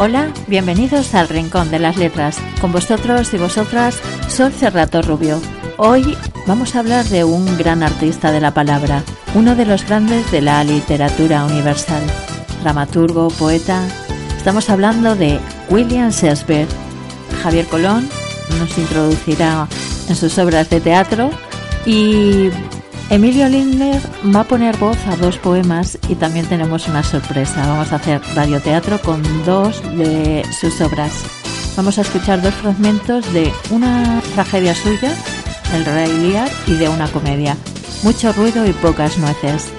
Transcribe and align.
Hola, 0.00 0.32
bienvenidos 0.48 1.14
al 1.14 1.28
Rincón 1.28 1.70
de 1.70 1.78
las 1.78 1.96
Letras. 1.96 2.38
Con 2.60 2.72
vosotros 2.72 3.32
y 3.32 3.38
vosotras, 3.38 4.00
Sol 4.28 4.50
Cerrato 4.50 5.02
Rubio. 5.02 5.40
Hoy 5.76 6.18
vamos 6.48 6.74
a 6.74 6.80
hablar 6.80 7.04
de 7.04 7.22
un 7.22 7.56
gran 7.56 7.84
artista 7.84 8.32
de 8.32 8.40
la 8.40 8.52
palabra, 8.52 9.04
uno 9.36 9.54
de 9.54 9.64
los 9.64 9.86
grandes 9.86 10.28
de 10.32 10.42
la 10.42 10.64
literatura 10.64 11.44
universal, 11.44 12.02
dramaturgo, 12.62 13.28
poeta. 13.28 13.86
Estamos 14.36 14.68
hablando 14.68 15.14
de 15.14 15.38
William 15.70 16.10
Shakespeare. 16.10 16.66
Javier 17.44 17.66
Colón 17.66 18.08
nos 18.58 18.76
introducirá 18.76 19.68
en 20.08 20.16
sus 20.16 20.36
obras 20.38 20.70
de 20.70 20.80
teatro 20.80 21.30
y 21.86 22.50
Emilio 23.10 23.48
Lindner 23.48 24.00
va 24.34 24.40
a 24.40 24.44
poner 24.44 24.76
voz 24.78 24.96
a 25.06 25.16
dos 25.16 25.36
poemas 25.36 25.98
y 26.08 26.14
también 26.14 26.46
tenemos 26.46 26.88
una 26.88 27.02
sorpresa. 27.02 27.66
Vamos 27.66 27.92
a 27.92 27.96
hacer 27.96 28.20
radioteatro 28.34 29.00
con 29.00 29.22
dos 29.44 29.82
de 29.96 30.44
sus 30.58 30.80
obras. 30.80 31.12
Vamos 31.76 31.98
a 31.98 32.00
escuchar 32.00 32.40
dos 32.40 32.54
fragmentos 32.54 33.30
de 33.32 33.52
una 33.70 34.22
tragedia 34.34 34.74
suya, 34.74 35.14
El 35.74 35.84
Rey 35.84 36.12
Lear, 36.18 36.48
y 36.66 36.74
de 36.74 36.88
una 36.88 37.06
comedia. 37.08 37.56
Mucho 38.02 38.32
ruido 38.32 38.66
y 38.66 38.72
pocas 38.72 39.18
nueces. 39.18 39.72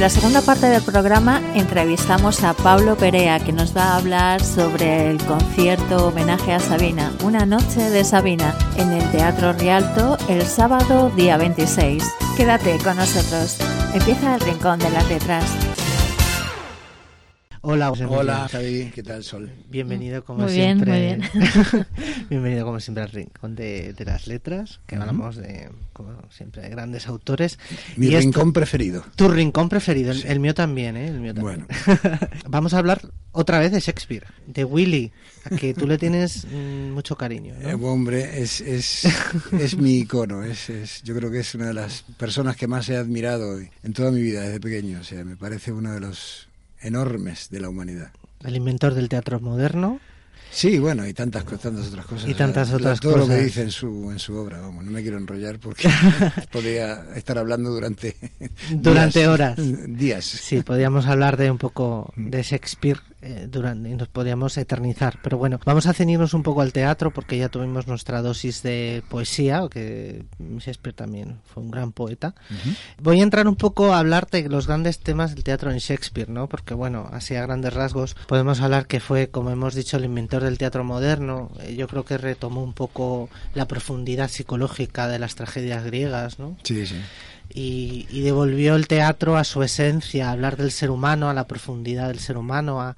En 0.00 0.04
la 0.04 0.08
segunda 0.08 0.40
parte 0.40 0.66
del 0.66 0.80
programa 0.80 1.42
entrevistamos 1.54 2.42
a 2.42 2.54
Pablo 2.54 2.96
Perea 2.96 3.38
que 3.38 3.52
nos 3.52 3.76
va 3.76 3.82
a 3.82 3.96
hablar 3.98 4.42
sobre 4.42 5.10
el 5.10 5.22
concierto 5.22 6.06
homenaje 6.06 6.54
a 6.54 6.58
Sabina, 6.58 7.12
Una 7.22 7.44
noche 7.44 7.90
de 7.90 8.02
Sabina, 8.02 8.56
en 8.78 8.92
el 8.92 9.10
Teatro 9.10 9.52
Rialto 9.52 10.16
el 10.26 10.46
sábado 10.46 11.10
día 11.10 11.36
26. 11.36 12.02
Quédate 12.34 12.78
con 12.78 12.96
nosotros. 12.96 13.58
Empieza 13.92 14.36
el 14.36 14.40
Rincón 14.40 14.78
de 14.78 14.88
las 14.88 15.06
Letras. 15.06 15.44
Hola, 17.62 17.90
Hola, 17.92 18.48
Javi, 18.48 18.90
¿qué 18.94 19.02
tal, 19.02 19.22
Sol? 19.22 19.52
Bienvenido 19.68 20.24
como 20.24 20.44
Muy 20.44 20.52
bien, 20.54 20.78
siempre. 20.78 20.92
muy 20.92 21.00
bien. 21.02 21.86
Bienvenido 22.30 22.64
como 22.64 22.80
siempre 22.80 23.02
al 23.04 23.10
rincón 23.10 23.54
de, 23.54 23.92
de 23.92 24.04
las 24.06 24.26
letras, 24.26 24.80
que 24.86 24.96
hablamos 24.96 25.36
de, 25.36 25.68
como 25.92 26.16
siempre, 26.30 26.62
de 26.62 26.70
grandes 26.70 27.06
autores. 27.06 27.58
Mi 27.96 28.06
Y 28.06 28.14
esto- 28.14 28.20
rincón 28.20 28.54
preferido. 28.54 29.04
Tu 29.14 29.28
rincón 29.28 29.68
preferido, 29.68 30.10
el, 30.12 30.24
el 30.24 30.40
mío 30.40 30.54
también, 30.54 30.96
¿eh? 30.96 31.08
El 31.08 31.20
mío 31.20 31.34
también. 31.34 31.66
Bueno, 31.68 32.18
Vamos 32.48 32.72
a 32.72 32.78
hablar 32.78 33.02
otra 33.32 33.58
vez 33.58 33.72
de 33.72 33.80
Shakespeare, 33.80 34.24
de 34.46 34.64
Willy, 34.64 35.12
a 35.44 35.50
que 35.54 35.74
tú 35.74 35.86
le 35.86 35.98
tienes 35.98 36.46
mm, 36.50 36.92
mucho 36.92 37.14
cariño, 37.16 37.54
¿no? 37.60 37.68
eh, 37.68 37.74
hombre, 37.74 38.40
es, 38.40 38.62
es, 38.62 39.04
es 39.52 39.76
mi 39.76 39.98
icono. 39.98 40.42
Es, 40.44 40.70
es, 40.70 41.02
yo 41.02 41.14
creo 41.14 41.30
que 41.30 41.40
es 41.40 41.54
una 41.54 41.66
de 41.66 41.74
las 41.74 42.04
personas 42.16 42.56
que 42.56 42.66
más 42.66 42.88
he 42.88 42.96
admirado 42.96 43.58
en 43.58 43.92
toda 43.92 44.10
mi 44.10 44.22
vida 44.22 44.40
desde 44.44 44.60
pequeño. 44.60 45.00
O 45.00 45.04
sea, 45.04 45.22
me 45.26 45.36
parece 45.36 45.72
uno 45.72 45.92
de 45.92 46.00
los 46.00 46.48
enormes 46.80 47.48
de 47.50 47.60
la 47.60 47.68
humanidad. 47.68 48.10
El 48.44 48.56
inventor 48.56 48.94
del 48.94 49.08
teatro 49.08 49.40
moderno. 49.40 50.00
Sí, 50.52 50.80
bueno, 50.80 51.06
y 51.06 51.12
tantas, 51.12 51.44
tantas 51.44 51.86
otras 51.88 52.06
cosas. 52.06 52.28
Y 52.28 52.34
tantas 52.34 52.72
otras 52.72 52.98
todo 52.98 53.12
lo 53.18 53.22
cosas. 53.22 53.36
que 53.36 53.44
dice 53.44 53.62
en 53.62 53.70
su, 53.70 54.10
en 54.10 54.18
su 54.18 54.34
obra, 54.34 54.60
vamos, 54.60 54.84
no 54.84 54.90
me 54.90 55.00
quiero 55.02 55.16
enrollar 55.16 55.60
porque 55.60 55.88
podría 56.52 57.04
estar 57.14 57.38
hablando 57.38 57.70
durante... 57.70 58.16
Durante 58.72 59.20
días. 59.20 59.30
horas. 59.30 59.56
Días. 59.86 60.24
Sí, 60.24 60.62
podríamos 60.62 61.06
hablar 61.06 61.36
de 61.36 61.52
un 61.52 61.58
poco 61.58 62.12
de 62.16 62.42
Shakespeare 62.42 63.00
eh, 63.22 63.46
durante, 63.50 63.90
y 63.90 63.94
nos 63.94 64.08
podríamos 64.08 64.56
eternizar. 64.56 65.18
Pero 65.22 65.38
bueno, 65.38 65.60
vamos 65.64 65.86
a 65.86 65.92
ceñirnos 65.92 66.34
un 66.34 66.42
poco 66.42 66.62
al 66.62 66.72
teatro 66.72 67.10
porque 67.12 67.38
ya 67.38 67.48
tuvimos 67.48 67.86
nuestra 67.86 68.22
dosis 68.22 68.62
de 68.62 69.02
poesía, 69.08 69.62
que 69.70 70.24
Shakespeare 70.38 70.94
también 70.94 71.38
fue 71.44 71.62
un 71.62 71.70
gran 71.70 71.92
poeta. 71.92 72.34
Voy 72.98 73.20
a 73.20 73.22
entrar 73.22 73.46
un 73.46 73.56
poco 73.56 73.92
a 73.92 73.98
hablar 73.98 74.28
de 74.30 74.48
los 74.48 74.66
grandes 74.66 74.98
temas 74.98 75.34
del 75.34 75.44
teatro 75.44 75.70
en 75.70 75.78
Shakespeare, 75.78 76.28
¿no? 76.28 76.48
Porque 76.48 76.74
bueno, 76.74 77.08
así 77.12 77.34
a 77.34 77.42
grandes 77.42 77.74
rasgos 77.74 78.14
podemos 78.26 78.60
hablar 78.60 78.86
que 78.86 79.00
fue, 79.00 79.28
como 79.28 79.50
hemos 79.50 79.74
dicho, 79.74 79.96
el 79.96 80.04
inventor 80.04 80.42
del 80.42 80.58
teatro 80.58 80.84
moderno. 80.84 81.50
Eh, 81.60 81.74
Yo 81.76 81.88
creo 81.88 82.04
que 82.04 82.18
retomó 82.18 82.62
un 82.62 82.72
poco 82.72 83.28
la 83.54 83.66
profundidad 83.66 84.28
psicológica 84.28 85.08
de 85.08 85.18
las 85.18 85.34
tragedias 85.34 85.84
griegas, 85.84 86.38
¿no? 86.38 86.56
Sí, 86.62 86.86
sí. 86.86 86.96
Y, 87.52 88.06
y 88.10 88.20
devolvió 88.20 88.76
el 88.76 88.86
teatro 88.88 89.36
a 89.36 89.44
su 89.44 89.62
esencia, 89.62 90.28
a 90.28 90.32
hablar 90.32 90.56
del 90.56 90.70
ser 90.70 90.90
humano, 90.90 91.28
a 91.28 91.34
la 91.34 91.46
profundidad 91.46 92.08
del 92.08 92.18
ser 92.20 92.36
humano, 92.36 92.80
a, 92.80 92.96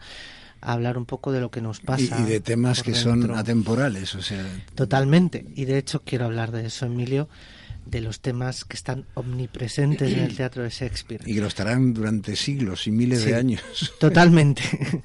a 0.61 0.73
hablar 0.73 0.97
un 0.99 1.07
poco 1.07 1.33
de 1.33 1.41
lo 1.41 1.51
que 1.51 1.61
nos 1.61 1.81
pasa. 1.81 2.21
y 2.21 2.25
de 2.25 2.41
temas 2.41 2.83
que 2.83 2.95
son 2.95 3.35
atemporales, 3.35 4.15
o 4.15 4.23
sea... 4.23 4.45
Totalmente. 4.75 5.45
Y 5.57 5.65
de 5.65 5.79
hecho 5.79 6.03
quiero 6.05 6.27
hablar 6.27 6.53
de 6.53 6.67
eso, 6.67 6.87
Emilio, 6.87 7.29
de 7.87 8.01
los 8.01 8.21
temas 8.21 8.65
que 8.65 8.77
están 8.77 9.07
omnipresentes 9.15 10.13
en 10.13 10.21
el 10.21 10.37
teatro 10.37 10.63
de 10.63 10.71
Shakespeare. 10.71 11.21
Y 11.27 11.35
que 11.35 11.41
lo 11.41 11.49
estarán 11.49 11.93
durante 11.93 12.37
siglos 12.37 12.87
y 12.87 12.93
miles 12.93 13.23
Sí. 13.23 13.31
de 13.31 13.35
años. 13.37 13.63
Totalmente. 13.99 14.63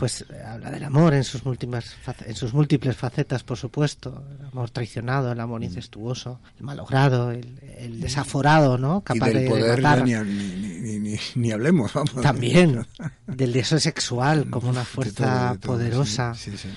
Pues 0.00 0.22
eh, 0.22 0.42
habla 0.44 0.70
del 0.70 0.82
amor 0.82 1.14
en 1.14 1.22
sus 1.24 1.44
múltiples 1.44 1.94
en 2.26 2.34
sus 2.34 2.52
múltiples 2.54 2.96
facetas, 2.96 3.42
por 3.44 3.56
supuesto, 3.58 4.24
el 4.40 4.46
amor 4.46 4.70
traicionado, 4.70 5.30
el 5.30 5.38
Mm. 5.38 5.42
amor 5.42 5.62
incestuoso, 5.62 6.40
el 6.58 6.64
malogrado, 6.64 7.30
el, 7.30 7.58
el 7.78 8.00
desaforado, 8.00 8.78
¿no? 8.78 8.98
y 9.00 9.18
Capaz 9.18 9.26
del 9.26 9.42
de 9.44 9.48
poder 9.48 9.82
matar. 9.82 10.06
ya 10.06 10.24
ni, 10.24 10.32
ni, 10.32 10.80
ni, 10.80 10.98
ni- 10.98 11.18
ni 11.36 11.52
hablemos, 11.52 11.92
vamos. 11.92 12.14
También 12.22 12.84
del 13.28 13.52
deseo 13.52 13.78
sexual 13.78 14.48
como 14.50 14.70
una 14.70 14.80
De 14.80 14.86
fuerza 14.86 15.14
todo, 15.14 15.52
de 15.52 15.58
todo, 15.58 15.72
poderosa, 15.74 16.34
sí, 16.34 16.50
sí, 16.52 16.56
sí. 16.58 16.68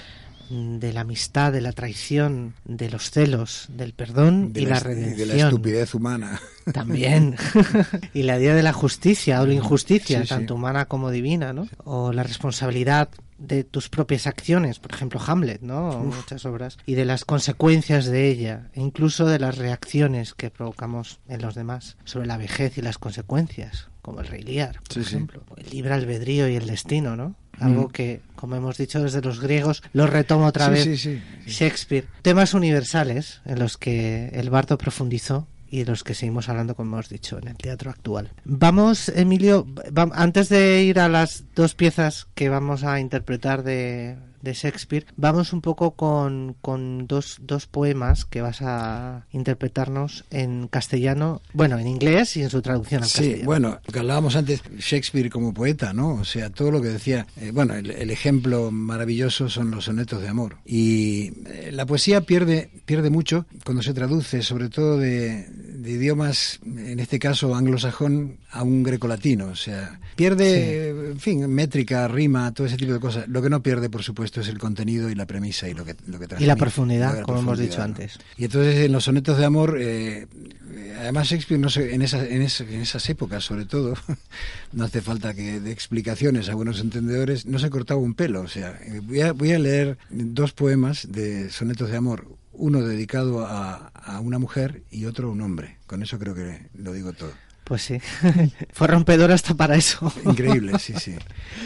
Mm, 0.50 0.78
de 0.78 0.94
la 0.94 1.02
amistad, 1.02 1.52
de 1.52 1.62
la 1.62 1.72
traición, 1.72 2.54
de 2.66 2.90
los 2.90 3.12
celos, 3.12 3.66
del 3.70 3.94
perdón 3.94 4.54
De 4.54 4.62
y 4.62 4.66
la, 4.66 4.80
redención. 4.80 5.18
de 5.18 5.26
la 5.38 5.46
estupidez 5.46 5.94
humana. 5.96 6.40
También. 6.74 7.36
y 8.14 8.24
la 8.24 8.38
idea 8.40 8.56
de 8.56 8.64
la 8.64 8.74
justicia 8.74 9.42
o 9.42 9.46
la 9.46 9.54
injusticia, 9.54 10.20
Sí, 10.20 10.24
sí. 10.24 10.30
tanto 10.30 10.56
humana 10.56 10.86
como 10.86 11.12
divina, 11.12 11.54
¿no? 11.54 11.68
O 11.84 12.14
la 12.14 12.24
responsabilidad 12.24 13.10
de 13.38 13.66
tus 13.66 13.90
propias 13.90 14.26
acciones, 14.28 14.80
por 14.80 14.94
ejemplo 14.94 15.20
Hamlet, 15.26 15.62
¿no? 15.62 15.90
O 15.90 16.00
muchas 16.06 16.46
obras. 16.46 16.78
Y 16.86 16.94
de 16.94 17.04
las 17.04 17.26
consecuencias 17.26 18.06
de 18.06 18.30
ella, 18.30 18.70
e 18.74 18.80
incluso 18.82 19.26
de 19.26 19.40
las 19.40 19.58
reacciones 19.58 20.34
que 20.34 20.50
provocamos 20.50 21.20
en 21.28 21.42
los 21.42 21.54
demás 21.56 21.98
sobre 22.06 22.28
la 22.28 22.38
vejez 22.38 22.78
y 22.78 22.82
las 22.82 22.98
consecuencias, 22.98 23.90
como 24.02 24.22
el 24.22 24.28
rey 24.28 24.44
Lear, 24.44 24.80
por 24.84 24.94
Sí, 24.94 25.00
ejemplo. 25.02 25.44
El 25.58 25.70
libre 25.72 25.94
albedrío 25.94 26.48
y 26.48 26.56
el 26.56 26.68
destino, 26.68 27.18
¿no? 27.18 27.36
Algo 27.60 27.84
Mm. 27.90 27.92
que, 27.92 28.22
como 28.36 28.56
hemos 28.56 28.78
dicho 28.78 29.02
desde 29.02 29.22
los 29.22 29.40
griegos, 29.40 29.84
lo 29.94 30.08
retoma 30.08 30.48
otra 30.48 30.66
Sí, 30.68 30.72
vez 30.72 30.84
sí, 30.84 30.98
sí. 30.98 31.22
Shakespeare. 31.46 32.08
Temas 32.22 32.54
universales 32.54 33.42
en 33.46 33.60
los 33.60 33.78
que 33.78 34.30
el 34.34 34.50
bardo 34.50 34.78
profundizó 34.78 35.48
y 35.70 35.80
de 35.80 35.86
los 35.86 36.04
que 36.04 36.14
seguimos 36.14 36.50
hablando, 36.50 36.76
como 36.76 36.94
hemos 36.96 37.10
dicho, 37.10 37.38
en 37.40 37.48
el 37.48 37.56
teatro 37.58 37.90
actual. 37.90 38.32
Vamos, 38.46 39.10
Emilio, 39.10 39.66
va- 39.98 40.10
antes 40.14 40.50
de 40.50 40.84
ir 40.84 41.00
a 41.00 41.10
las 41.10 41.46
dos 41.56 41.74
piezas 41.76 42.28
que 42.36 42.50
vamos 42.50 42.84
a 42.84 43.00
interpretar 43.00 43.64
de, 43.64 44.16
de 44.44 44.54
Shakespeare, 44.54 45.06
vamos 45.16 45.54
un 45.54 45.62
poco 45.62 45.92
con, 45.92 46.56
con 46.62 47.08
dos, 47.08 47.38
dos 47.42 47.66
poemas 47.66 48.26
que 48.26 48.42
vas 48.42 48.62
a 48.62 49.26
interpretarnos 49.32 50.26
en 50.30 50.68
castellano, 50.68 51.42
bueno, 51.54 51.80
en 51.80 51.88
inglés 51.88 52.38
y 52.38 52.44
en 52.44 52.50
su 52.50 52.62
traducción 52.62 53.02
al 53.04 53.10
Sí, 53.10 53.18
castellano. 53.20 53.46
bueno, 53.46 53.80
lo 53.86 53.94
que 53.94 54.00
hablábamos 54.00 54.36
antes, 54.36 54.62
Shakespeare 54.78 55.30
como 55.30 55.54
poeta, 55.54 55.94
¿no? 55.94 56.16
O 56.16 56.26
sea, 56.26 56.50
todo 56.50 56.70
lo 56.72 56.82
que 56.82 56.90
decía, 56.90 57.26
eh, 57.38 57.52
bueno, 57.52 57.74
el, 57.74 57.90
el 57.90 58.12
ejemplo 58.12 58.70
maravilloso 58.70 59.50
son 59.50 59.72
los 59.72 59.86
sonetos 59.86 60.22
de 60.22 60.28
amor. 60.28 60.58
Y 60.66 61.32
eh, 61.48 61.70
la 61.72 61.86
poesía 61.86 62.22
pierde, 62.22 62.70
pierde 62.86 63.10
mucho 63.10 63.46
cuando 63.64 63.82
se 63.82 63.94
traduce, 63.94 64.42
sobre 64.42 64.68
todo 64.70 64.98
de, 64.98 65.48
de 65.50 65.92
idiomas, 65.92 66.60
en 66.66 67.00
este 67.00 67.18
caso 67.18 67.56
anglosajón, 67.56 68.38
a 68.52 68.64
un 68.64 68.84
grecolatino. 68.84 69.48
O 69.48 69.56
sea, 69.56 70.00
pierde, 70.16 70.90
en 71.12 71.20
fin, 71.20 71.48
métrica, 71.50 72.08
rima, 72.08 72.54
todo 72.54 72.68
ese 72.68 72.78
tipo 72.78 72.92
de 72.94 73.00
cosas. 73.00 73.28
Lo 73.28 73.42
que 73.42 73.50
no 73.50 73.64
pierde, 73.64 73.90
por 73.90 74.04
supuesto, 74.04 74.33
es 74.42 74.48
el 74.48 74.58
contenido 74.58 75.10
y 75.10 75.16
la 75.16 75.26
premisa 75.26 75.68
y 75.70 75.74
lo 75.74 75.86
que, 75.86 75.96
lo 76.08 76.18
que 76.20 76.26
y 76.26 76.28
la 76.28 76.28
transmite. 76.28 76.56
profundidad, 76.58 77.16
La 77.18 77.24
como 77.24 77.40
hemos 77.40 77.60
dicho 77.60 77.82
antes. 77.82 78.20
Y 78.38 78.46
entonces 78.46 78.76
en 78.86 78.92
los 78.92 79.04
sonetos 79.04 79.38
de 79.38 79.46
amor, 79.46 79.78
eh, 79.80 80.28
eh, 80.72 80.96
además 81.00 81.28
Shakespeare, 81.28 81.60
no 81.60 81.70
sé, 81.70 81.94
en, 81.94 82.02
esas, 82.02 82.28
en, 82.28 82.42
esa- 82.42 82.64
en 82.64 82.82
esas 82.82 83.10
épocas 83.10 83.44
sobre 83.44 83.66
todo, 83.66 83.94
no 84.74 84.84
hace 84.86 85.02
falta 85.02 85.34
que 85.34 85.60
de 85.60 85.72
explicaciones 85.72 86.50
a 86.50 86.56
buenos 86.56 86.80
entendedores, 86.80 87.46
no 87.46 87.60
se 87.60 87.70
cortaba 87.70 88.00
un 88.00 88.14
pelo. 88.16 88.42
O 88.42 88.48
sea, 88.48 88.80
eh, 88.84 89.02
voy 89.04 89.22
a, 89.22 89.34
voy 89.34 89.52
a 89.52 89.60
leer 89.60 89.98
dos 90.10 90.54
poemas 90.54 91.08
de 91.12 91.50
sonetos 91.50 91.90
de 91.90 91.98
amor, 91.98 92.28
uno 92.54 92.82
dedicado 92.82 93.46
a, 93.46 93.88
a 93.90 94.20
una 94.20 94.40
mujer 94.40 94.84
y 94.92 95.06
otro 95.06 95.30
a 95.30 95.32
un 95.32 95.42
hombre. 95.42 95.78
Con 95.88 96.02
eso 96.04 96.20
creo 96.20 96.36
que 96.36 96.68
lo 96.76 96.94
digo 96.94 97.14
todo. 97.14 97.32
Pues 97.64 97.82
sí, 97.84 97.98
fue 98.74 98.88
rompedor 98.88 99.32
hasta 99.32 99.54
para 99.56 99.76
eso. 99.78 100.12
Increíble, 100.26 100.78
sí, 100.80 100.94
sí. 101.00 101.16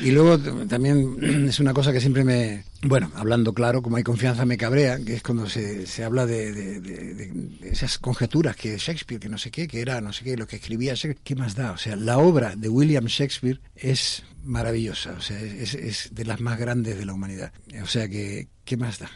Y 0.04 0.12
luego 0.12 0.38
también 0.68 1.18
es 1.50 1.60
una 1.60 1.74
cosa 1.74 1.92
que 1.92 2.00
siempre 2.00 2.24
me, 2.24 2.64
bueno, 2.84 3.12
hablando 3.16 3.52
claro, 3.54 3.82
como 3.82 3.98
hay 3.98 4.04
confianza 4.04 4.46
me 4.46 4.58
cabrea, 4.58 5.00
que 5.00 5.16
es 5.16 5.24
cuando 5.24 5.50
se, 5.50 5.88
se 5.88 6.04
habla 6.04 6.28
de, 6.28 6.52
de- 6.52 6.80
de- 6.82 7.14
de- 7.16 7.28
de 7.32 7.70
esas 7.70 7.98
conjeturas 7.98 8.56
que 8.56 8.78
Shakespeare, 8.78 9.20
que 9.20 9.28
no 9.30 9.40
sé 9.40 9.50
qué, 9.50 9.68
que 9.68 9.82
era, 9.82 10.00
no 10.00 10.14
sé 10.14 10.24
qué, 10.24 10.38
lo 10.38 10.46
que 10.46 10.58
escribía 10.58 10.94
Shakespeare, 10.94 11.18
¿qué 11.24 11.36
más 11.36 11.56
da? 11.56 11.72
O 11.72 11.78
sea, 11.78 11.96
la 11.96 12.20
obra 12.20 12.56
de 12.56 12.70
William 12.70 13.06
Shakespeare 13.06 13.60
es 13.76 14.24
maravillosa, 14.44 15.14
o 15.18 15.22
sea, 15.22 15.40
es, 15.42 15.74
es 15.74 16.10
de 16.14 16.26
las 16.26 16.40
más 16.42 16.60
grandes 16.60 16.98
de 16.98 17.06
la 17.06 17.14
humanidad. 17.14 17.52
O 17.82 17.88
sea 17.88 18.08
que, 18.08 18.48
¿qué 18.66 18.78
más 18.78 19.00
da? 19.00 19.10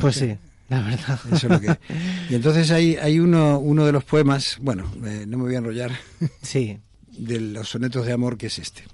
Pues 0.00 0.16
sí, 0.16 0.36
la 0.68 0.82
verdad. 0.82 1.20
Eso 1.32 1.46
es 1.46 1.52
lo 1.52 1.60
que... 1.60 1.78
Y 2.30 2.34
entonces 2.34 2.70
hay, 2.70 2.96
hay 2.96 3.20
uno, 3.20 3.58
uno 3.58 3.86
de 3.86 3.92
los 3.92 4.04
poemas, 4.04 4.58
bueno, 4.60 4.90
eh, 5.04 5.24
no 5.26 5.38
me 5.38 5.44
voy 5.44 5.54
a 5.54 5.58
enrollar, 5.58 5.92
Sí, 6.42 6.78
de 7.16 7.40
los 7.40 7.68
sonetos 7.68 8.06
de 8.06 8.12
amor 8.12 8.36
que 8.36 8.46
es 8.46 8.58
este. 8.58 8.84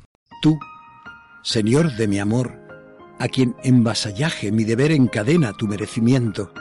Tú, 0.41 0.59
Señor 1.43 1.97
de 1.97 2.09
mi 2.09 2.19
amor, 2.19 2.61
a 3.19 3.29
quien 3.29 3.57
en 3.63 3.85
vasallaje 3.85 4.53
mi 4.53 4.65
deber 4.65 4.93
encadena 4.93 5.53
tu 5.53 5.67
merecimiento. 5.67 6.53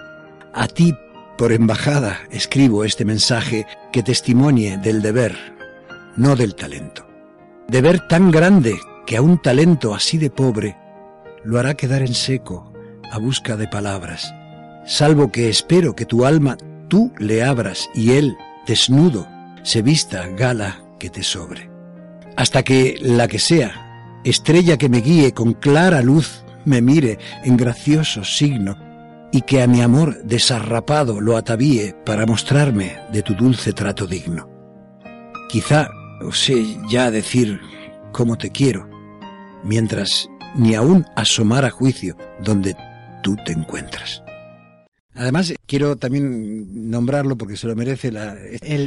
A 0.53 0.67
ti, 0.67 0.93
por 1.37 1.51
embajada, 1.51 2.19
escribo 2.29 2.83
este 2.83 3.05
mensaje 3.05 3.65
que 3.91 4.03
testimonie 4.03 4.77
del 4.77 5.01
deber, 5.01 5.35
no 6.15 6.35
del 6.35 6.55
talento. 6.55 7.07
Deber 7.67 8.07
tan 8.07 8.31
grande 8.31 8.77
que 9.05 9.17
a 9.17 9.21
un 9.21 9.41
talento 9.41 9.95
así 9.95 10.17
de 10.17 10.29
pobre 10.29 10.77
lo 11.43 11.57
hará 11.57 11.73
quedar 11.73 12.01
en 12.01 12.13
seco 12.13 12.71
a 13.11 13.17
busca 13.17 13.57
de 13.57 13.67
palabras, 13.67 14.33
salvo 14.85 15.31
que 15.31 15.49
espero 15.49 15.95
que 15.95 16.05
tu 16.05 16.25
alma 16.25 16.57
tú 16.87 17.11
le 17.17 17.43
abras 17.43 17.89
y 17.93 18.11
él, 18.11 18.35
desnudo, 18.67 19.27
se 19.63 19.81
vista 19.81 20.27
gala 20.27 20.83
que 20.99 21.09
te 21.09 21.23
sobre. 21.23 21.69
Hasta 22.35 22.63
que 22.63 22.97
la 23.01 23.27
que 23.27 23.39
sea, 23.39 24.19
estrella 24.23 24.77
que 24.77 24.89
me 24.89 25.01
guíe 25.01 25.33
con 25.33 25.53
clara 25.53 26.01
luz, 26.01 26.43
me 26.65 26.81
mire 26.81 27.17
en 27.43 27.57
gracioso 27.57 28.23
signo 28.23 28.77
y 29.31 29.41
que 29.41 29.61
a 29.61 29.67
mi 29.67 29.81
amor 29.81 30.21
desarrapado 30.23 31.21
lo 31.21 31.37
atavíe 31.37 31.95
para 32.05 32.25
mostrarme 32.25 32.97
de 33.11 33.21
tu 33.21 33.33
dulce 33.33 33.73
trato 33.73 34.05
digno. 34.05 34.49
Quizá 35.49 35.89
sé 36.31 36.63
ya 36.89 37.09
decir 37.09 37.59
cómo 38.11 38.37
te 38.37 38.51
quiero, 38.51 38.87
mientras 39.63 40.27
ni 40.55 40.75
aún 40.75 41.05
asomar 41.15 41.65
a 41.65 41.71
juicio 41.71 42.15
donde 42.43 42.75
tú 43.23 43.35
te 43.45 43.53
encuentras. 43.53 44.23
Además, 45.13 45.53
quiero 45.65 45.97
también 45.97 46.89
nombrarlo 46.89 47.37
porque 47.37 47.57
se 47.57 47.67
lo 47.67 47.75
merece 47.75 48.11
la, 48.11 48.35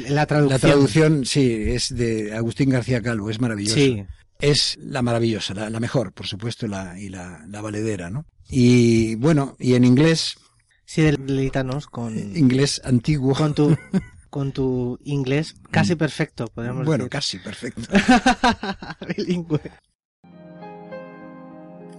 la 0.09 0.26
traducción. 0.26 0.49
La 0.49 0.59
traducción, 0.59 1.26
sí, 1.26 1.65
es 1.69 1.94
de 1.94 2.35
Agustín 2.35 2.71
García 2.71 3.03
Calvo, 3.03 3.31
es 3.31 3.41
maravilloso. 3.41 3.76
Sí. 3.76 4.05
Es 4.41 4.76
la 4.81 5.03
maravillosa, 5.03 5.55
la, 5.55 5.81
mejor, 5.81 6.12
por 6.12 6.26
supuesto, 6.26 6.67
la, 6.67 6.99
y 6.99 7.09
la, 7.09 7.44
la, 7.49 7.61
valedera, 7.61 8.11
¿no? 8.11 8.26
Y 8.49 9.15
bueno, 9.17 9.56
y 9.59 9.75
en 9.75 9.85
inglés. 9.85 10.37
Sí, 10.85 11.03
deleítanos 11.03 11.87
con. 11.87 12.17
Inglés 12.37 12.81
antiguo. 12.85 13.35
Con 13.35 13.55
tu, 13.55 13.76
con 14.31 14.53
tu 14.53 14.99
inglés 15.05 15.55
casi 15.71 15.94
perfecto, 15.94 16.49
podemos 16.49 16.85
bueno, 16.85 17.05
decir. 17.05 17.11
casi 17.11 17.38
perfecto. 17.38 17.82
Bilingüe. 19.17 19.61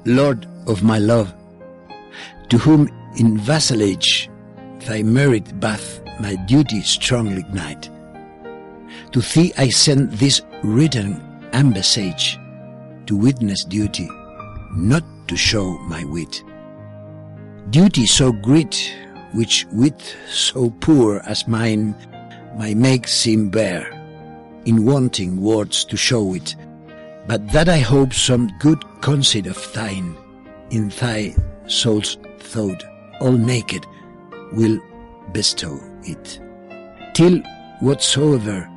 Lord 0.03 0.45
of 0.65 0.83
my 0.83 0.99
love, 0.99 1.33
to 2.49 2.57
whom 2.57 2.89
in 3.17 3.37
vassalage 3.37 4.29
thy 4.85 5.01
merit 5.01 5.59
bath 5.59 6.01
my 6.19 6.35
duty 6.45 6.81
strongly 6.81 7.39
ignite. 7.39 7.89
To 9.11 9.21
thee 9.21 9.53
I 9.57 9.69
send 9.69 10.11
this 10.13 10.41
written 10.63 11.21
ambassage 11.51 12.37
to 13.07 13.15
witness 13.15 13.63
duty, 13.63 14.09
not 14.75 15.03
to 15.27 15.35
show 15.35 15.77
my 15.79 16.03
wit. 16.05 16.43
Duty 17.69 18.05
so 18.05 18.31
great, 18.31 18.93
which 19.33 19.65
wit 19.71 20.15
so 20.27 20.69
poor 20.69 21.21
as 21.25 21.47
mine, 21.47 21.95
my 22.57 22.73
make 22.73 23.07
seem 23.07 23.49
bare, 23.49 23.91
in 24.65 24.85
wanting 24.85 25.41
words 25.41 25.83
to 25.85 25.97
show 25.97 26.33
it, 26.33 26.55
but 27.27 27.47
that 27.51 27.69
I 27.69 27.79
hope 27.79 28.13
some 28.13 28.51
good 28.59 28.83
conceit 29.01 29.47
of 29.47 29.73
thine, 29.73 30.15
in 30.69 30.89
thy 30.89 31.35
soul's 31.67 32.17
thought, 32.39 32.83
all 33.19 33.31
naked, 33.31 33.85
will 34.53 34.79
bestow 35.31 35.79
it. 36.03 36.39
Till 37.13 37.39
whatsoever 37.79 38.69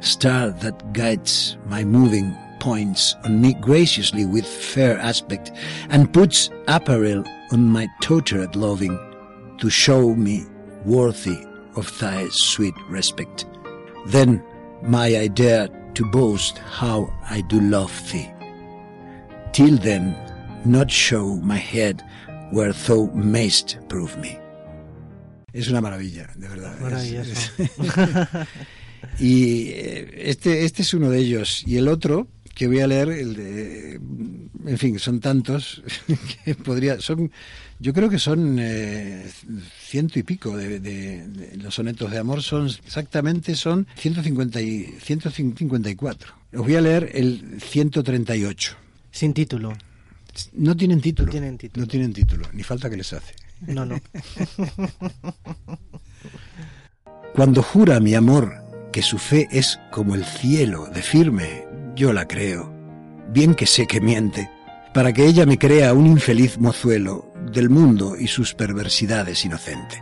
star 0.00 0.50
that 0.50 0.92
guides 0.92 1.56
my 1.66 1.82
moving 1.84 2.36
points 2.60 3.14
on 3.24 3.40
me 3.40 3.54
graciously 3.54 4.24
with 4.24 4.46
fair 4.46 4.98
aspect, 4.98 5.52
and 5.90 6.12
puts 6.12 6.50
apparel 6.68 7.24
on 7.52 7.64
my 7.64 7.86
tottered 8.00 8.56
loving, 8.56 8.98
to 9.58 9.68
show 9.70 10.14
me 10.14 10.44
worthy 10.84 11.46
of 11.76 11.96
thy 11.98 12.26
sweet 12.30 12.74
respect. 12.88 13.46
Then 14.06 14.42
may 14.82 15.18
I 15.18 15.28
dare 15.28 15.68
to 15.94 16.04
boast 16.10 16.58
how 16.58 17.12
I 17.28 17.42
do 17.42 17.60
love 17.60 17.92
thee. 18.10 18.32
Till 19.52 19.76
then, 19.76 20.16
not 20.64 20.88
show 20.88 21.36
my 21.42 21.58
head 21.58 22.02
where 22.50 22.72
thou 22.72 23.10
mayst 23.14 23.78
prove 23.88 24.16
me. 24.18 24.38
Es 25.52 25.68
una 25.68 25.80
maravilla, 25.80 26.28
de 26.34 26.48
verdad. 26.48 26.80
Maravilloso. 26.80 27.52
y 29.20 29.70
este, 29.70 30.64
este 30.64 30.82
es 30.82 30.94
uno 30.94 31.10
de 31.10 31.18
ellos. 31.18 31.62
Y 31.64 31.76
el 31.76 31.86
otro, 31.86 32.26
que 32.54 32.66
voy 32.66 32.80
a 32.80 32.88
leer, 32.88 33.08
el 33.10 33.34
de, 33.34 34.00
en 34.66 34.78
fin, 34.78 34.98
son 34.98 35.20
tantos 35.20 35.82
que 36.44 36.54
podría, 36.56 37.00
son, 37.00 37.30
yo 37.78 37.92
creo 37.92 38.08
que 38.08 38.18
son 38.18 38.58
eh, 38.58 39.30
ciento 39.80 40.18
y 40.18 40.24
pico 40.24 40.56
de, 40.56 40.80
de, 40.80 41.28
de, 41.28 41.56
los 41.56 41.74
sonetos 41.74 42.10
de 42.10 42.18
amor, 42.18 42.42
son 42.42 42.66
exactamente 42.66 43.54
son 43.54 43.86
150 43.96 44.60
y, 44.60 44.96
154. 45.00 46.34
Os 46.54 46.60
voy 46.60 46.74
a 46.74 46.80
leer 46.80 47.10
el 47.14 47.60
138. 47.60 48.76
Sin 49.12 49.34
título. 49.34 49.76
No 50.52 50.76
tienen 50.76 51.00
título. 51.00 51.26
No 51.26 51.32
tienen 51.32 51.58
título. 51.58 51.84
No 51.84 51.88
tienen 51.90 52.12
título, 52.12 52.48
ni 52.52 52.62
falta 52.62 52.90
que 52.90 52.96
les 52.96 53.12
hace. 53.12 53.34
No, 53.66 53.84
no. 53.84 54.00
Cuando 57.34 57.62
jura 57.62 58.00
mi 58.00 58.14
amor 58.14 58.64
que 58.92 59.02
su 59.02 59.18
fe 59.18 59.48
es 59.50 59.80
como 59.90 60.14
el 60.14 60.24
cielo 60.24 60.86
de 60.86 61.02
firme, 61.02 61.64
yo 61.96 62.12
la 62.12 62.28
creo. 62.28 62.72
Bien 63.32 63.54
que 63.54 63.66
sé 63.66 63.86
que 63.86 64.00
miente, 64.00 64.48
para 64.92 65.12
que 65.12 65.26
ella 65.26 65.44
me 65.44 65.58
crea 65.58 65.92
un 65.94 66.06
infeliz 66.06 66.58
mozuelo 66.58 67.32
del 67.52 67.70
mundo 67.70 68.16
y 68.16 68.28
sus 68.28 68.54
perversidades 68.54 69.44
inocente. 69.44 70.00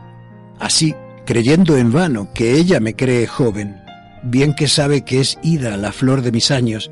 Así, 0.58 0.94
creyendo 1.24 1.78
en 1.78 1.90
vano 1.90 2.32
que 2.34 2.52
ella 2.52 2.80
me 2.80 2.94
cree 2.94 3.26
joven, 3.26 3.80
bien 4.22 4.54
que 4.54 4.68
sabe 4.68 5.02
que 5.02 5.20
es 5.20 5.38
ida 5.42 5.76
la 5.78 5.92
flor 5.92 6.20
de 6.20 6.32
mis 6.32 6.50
años, 6.50 6.90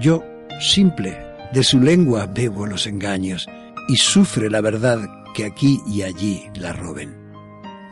yo, 0.00 0.24
simple, 0.60 1.16
de 1.52 1.62
su 1.62 1.80
lengua 1.80 2.26
bebo 2.26 2.66
los 2.66 2.86
engaños 2.86 3.48
y 3.88 3.96
sufre 3.96 4.50
la 4.50 4.60
verdad 4.60 5.00
que 5.34 5.44
aquí 5.44 5.80
y 5.86 6.02
allí 6.02 6.44
la 6.54 6.72
roben. 6.72 7.16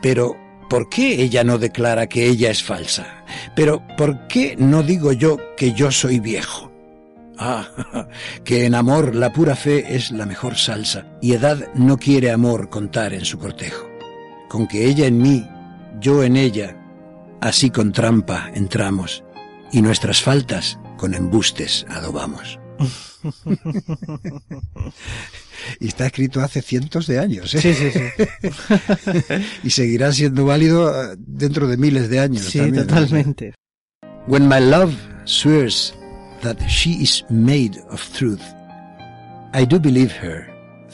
Pero, 0.01 0.37
¿por 0.69 0.89
qué 0.89 1.21
ella 1.21 1.43
no 1.43 1.57
declara 1.57 2.07
que 2.07 2.27
ella 2.27 2.51
es 2.51 2.63
falsa? 2.63 3.25
Pero, 3.55 3.81
¿por 3.97 4.27
qué 4.27 4.55
no 4.57 4.83
digo 4.83 5.11
yo 5.11 5.37
que 5.55 5.73
yo 5.73 5.91
soy 5.91 6.19
viejo? 6.19 6.71
Ah, 7.37 7.67
que 8.43 8.65
en 8.65 8.75
amor 8.75 9.15
la 9.15 9.31
pura 9.31 9.55
fe 9.55 9.95
es 9.95 10.11
la 10.11 10.25
mejor 10.25 10.55
salsa, 10.55 11.05
y 11.21 11.33
edad 11.33 11.67
no 11.75 11.97
quiere 11.97 12.31
amor 12.31 12.69
contar 12.69 13.13
en 13.13 13.25
su 13.25 13.37
cortejo. 13.37 13.87
Con 14.49 14.67
que 14.67 14.85
ella 14.85 15.07
en 15.07 15.21
mí, 15.21 15.47
yo 15.99 16.23
en 16.23 16.35
ella, 16.35 16.75
así 17.41 17.69
con 17.69 17.91
trampa 17.91 18.49
entramos, 18.53 19.23
y 19.71 19.81
nuestras 19.81 20.21
faltas 20.21 20.79
con 20.97 21.13
embustes 21.13 21.85
adobamos. 21.89 22.59
Y 25.79 25.87
está 25.87 26.07
escrito 26.07 26.41
hace 26.41 26.61
cientos 26.61 27.07
de 27.07 27.19
años. 27.19 27.53
¿eh? 27.55 27.61
Sí, 27.61 27.73
sí, 27.73 27.91
sí. 27.91 28.01
y 29.63 29.69
seguirá 29.69 30.11
siendo 30.11 30.45
válido 30.45 31.15
dentro 31.17 31.67
de 31.67 31.77
miles 31.77 32.09
de 32.09 32.19
años. 32.19 32.43
Sí, 32.45 32.59
también, 32.59 32.87
totalmente. 32.87 33.53
When 34.27 34.47
my 34.47 34.59
love 34.59 34.93
swears 35.25 35.93
that 36.41 36.57
she 36.67 37.01
is 37.01 37.23
made 37.29 37.79
of 37.89 38.01
truth, 38.13 38.43
I 39.53 39.65
do 39.65 39.79
believe 39.79 40.11
her, 40.21 40.47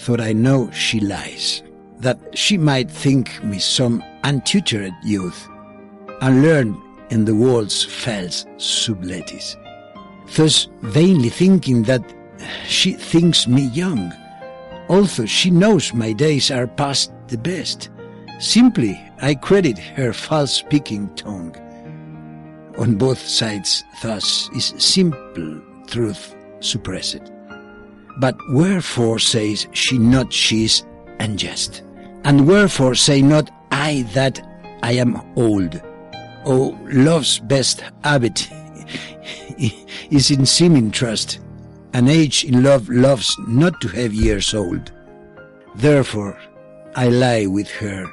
though 0.06 0.22
I 0.22 0.34
know 0.34 0.70
she 0.72 1.00
lies, 1.00 1.64
that 2.02 2.18
she 2.34 2.58
might 2.58 2.90
think 2.90 3.44
me 3.44 3.60
some 3.60 4.04
untutored 4.24 4.94
youth, 5.04 5.48
unlearned 6.22 6.76
in 7.10 7.26
the 7.26 7.34
world's 7.36 7.84
false 7.84 8.46
subtleties 8.58 9.58
thus 10.36 10.68
vainly 10.82 11.30
thinking 11.30 11.84
that 11.84 12.04
she 12.66 12.94
thinks 12.94 13.48
me 13.48 13.68
young, 13.68 14.12
although 14.90 15.26
she 15.26 15.50
knows 15.50 15.94
my 15.94 16.14
days 16.14 16.52
are 16.52 16.68
past 16.68 17.12
the 17.28 17.38
best. 17.38 17.90
Simply 18.40 19.00
I 19.22 19.36
credit 19.36 19.78
her 19.78 20.14
false 20.14 20.54
speaking 20.54 21.14
tongue. 21.16 21.56
On 22.78 22.96
both 22.96 23.20
sides 23.20 23.84
thus 24.02 24.50
is 24.56 24.74
simple 24.78 25.62
truth 25.88 26.36
suppressed. 26.60 27.32
But 28.20 28.36
wherefore 28.50 29.20
says 29.20 29.68
she 29.72 29.98
not 29.98 30.34
she 30.34 30.66
is 30.66 30.84
unjust? 31.20 31.84
And 32.26 32.48
wherefore 32.48 32.96
say 32.96 33.22
not 33.22 33.50
I 33.72 34.06
that 34.14 34.42
I 34.82 34.94
am 34.94 35.22
old? 35.36 35.82
Oh, 36.46 36.78
love's 36.92 37.40
best 37.40 37.84
habit 38.04 38.50
is 40.12 40.32
in 40.32 40.46
seeming 40.46 40.92
trust. 40.92 41.40
An 41.94 42.08
age 42.08 42.44
in 42.44 42.64
love 42.64 42.90
loves 42.90 43.38
not 43.48 43.80
to 43.82 43.88
have 43.90 44.14
years 44.14 44.54
old. 44.54 44.92
Therefore, 45.76 46.38
I 46.96 47.10
lie 47.10 47.46
with 47.46 47.70
her, 47.70 48.06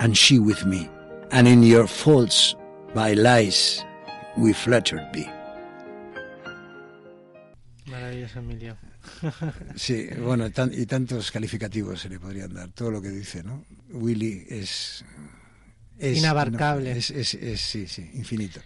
and 0.00 0.16
she 0.16 0.38
with 0.38 0.64
me, 0.64 0.88
and 1.30 1.46
in 1.46 1.62
your 1.62 1.86
faults 1.86 2.54
by 2.94 3.14
lies 3.14 3.84
we 4.36 4.52
flattered 4.52 5.10
be. 5.12 5.28
Maravilloso, 7.86 8.38
Emilio. 8.38 8.76
Sí, 9.76 10.08
bueno, 10.18 10.46
y 10.46 10.86
tantos 10.86 11.30
calificativos 11.30 12.00
se 12.00 12.08
le 12.08 12.18
podrían 12.18 12.52
dar, 12.52 12.70
todo 12.70 12.90
lo 12.90 13.02
que 13.02 13.08
dice, 13.08 13.42
¿no? 13.42 13.64
Willy 13.92 14.46
es... 14.48 15.04
Inabarcable. 15.98 16.92
es, 16.92 17.10
es, 17.10 17.60
sí, 17.60 17.86
sí, 17.86 18.10
infinito. 18.14 18.60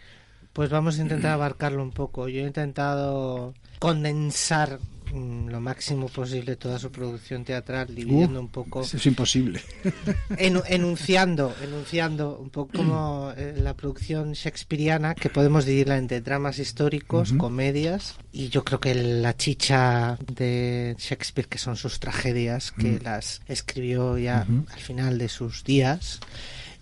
Pues 0.55 0.71
vamos 0.71 0.99
a 0.99 1.03
intentar 1.03 1.33
abarcarlo 1.33 1.83
un 1.83 1.91
poco. 1.91 2.29
Yo 2.29 2.41
he 2.41 2.47
intentado 2.47 3.55
condensar 3.81 4.79
mm, 5.13 5.49
lo 5.49 5.61
máximo 5.61 6.07
posible 6.09 6.55
toda 6.55 6.79
su 6.79 6.93
producción 6.93 7.45
teatral, 7.45 7.93
dividiendo 7.93 8.39
un 8.39 8.47
poco. 8.47 8.83
Es 8.83 9.05
imposible. 9.05 9.61
enunciando, 10.39 11.53
enunciando 11.61 12.39
un 12.39 12.51
poco 12.51 12.71
como 12.79 13.33
eh, 13.37 13.57
la 13.57 13.75
producción 13.75 14.35
shakespeariana, 14.35 15.17
que 15.17 15.29
podemos 15.29 15.65
dividirla 15.65 15.99
entre 15.99 16.21
dramas 16.21 16.61
históricos, 16.61 17.33
comedias, 17.33 18.15
y 18.31 18.49
yo 18.49 18.63
creo 18.63 18.79
que 18.79 18.95
la 18.95 19.37
chicha 19.37 20.17
de 20.37 20.95
Shakespeare, 21.01 21.49
que 21.49 21.59
son 21.59 21.75
sus 21.75 21.99
tragedias, 21.99 22.71
que 22.71 23.01
las 23.01 23.43
escribió 23.49 24.19
ya 24.19 24.47
al 24.73 24.81
final 24.81 25.19
de 25.19 25.29
sus 25.29 25.65
días, 25.65 26.21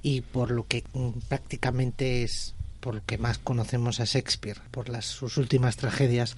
y 0.03 0.21
por 0.21 0.51
lo 0.51 0.67
que 0.67 0.85
mm, 0.93 1.21
prácticamente 1.27 2.23
es 2.23 2.55
por 2.83 2.97
lo 2.97 3.05
que 3.07 3.17
más 3.17 3.39
conocemos 3.39 4.01
a 4.01 4.05
Shakespeare, 4.05 4.59
por 4.73 4.89
las, 4.89 5.07
sus 5.07 5.37
últimas 5.37 5.77
tragedias. 5.77 6.37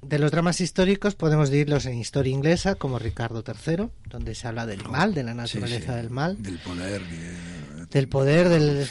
De 0.00 0.18
los 0.18 0.30
dramas 0.30 0.62
históricos 0.62 1.14
podemos 1.14 1.50
dividirlos 1.50 1.84
en 1.84 1.98
historia 1.98 2.32
inglesa, 2.32 2.74
como 2.74 2.98
Ricardo 2.98 3.44
III, 3.46 3.90
donde 4.06 4.34
se 4.34 4.48
habla 4.48 4.64
del 4.64 4.82
mal, 4.84 5.12
de 5.12 5.24
la 5.24 5.34
naturaleza 5.34 5.94
del 5.94 6.08
mal. 6.08 6.42
Del 6.42 6.58
poder. 6.58 7.02
del 7.90 8.08
poder, 8.08 8.48
del... 8.48 8.86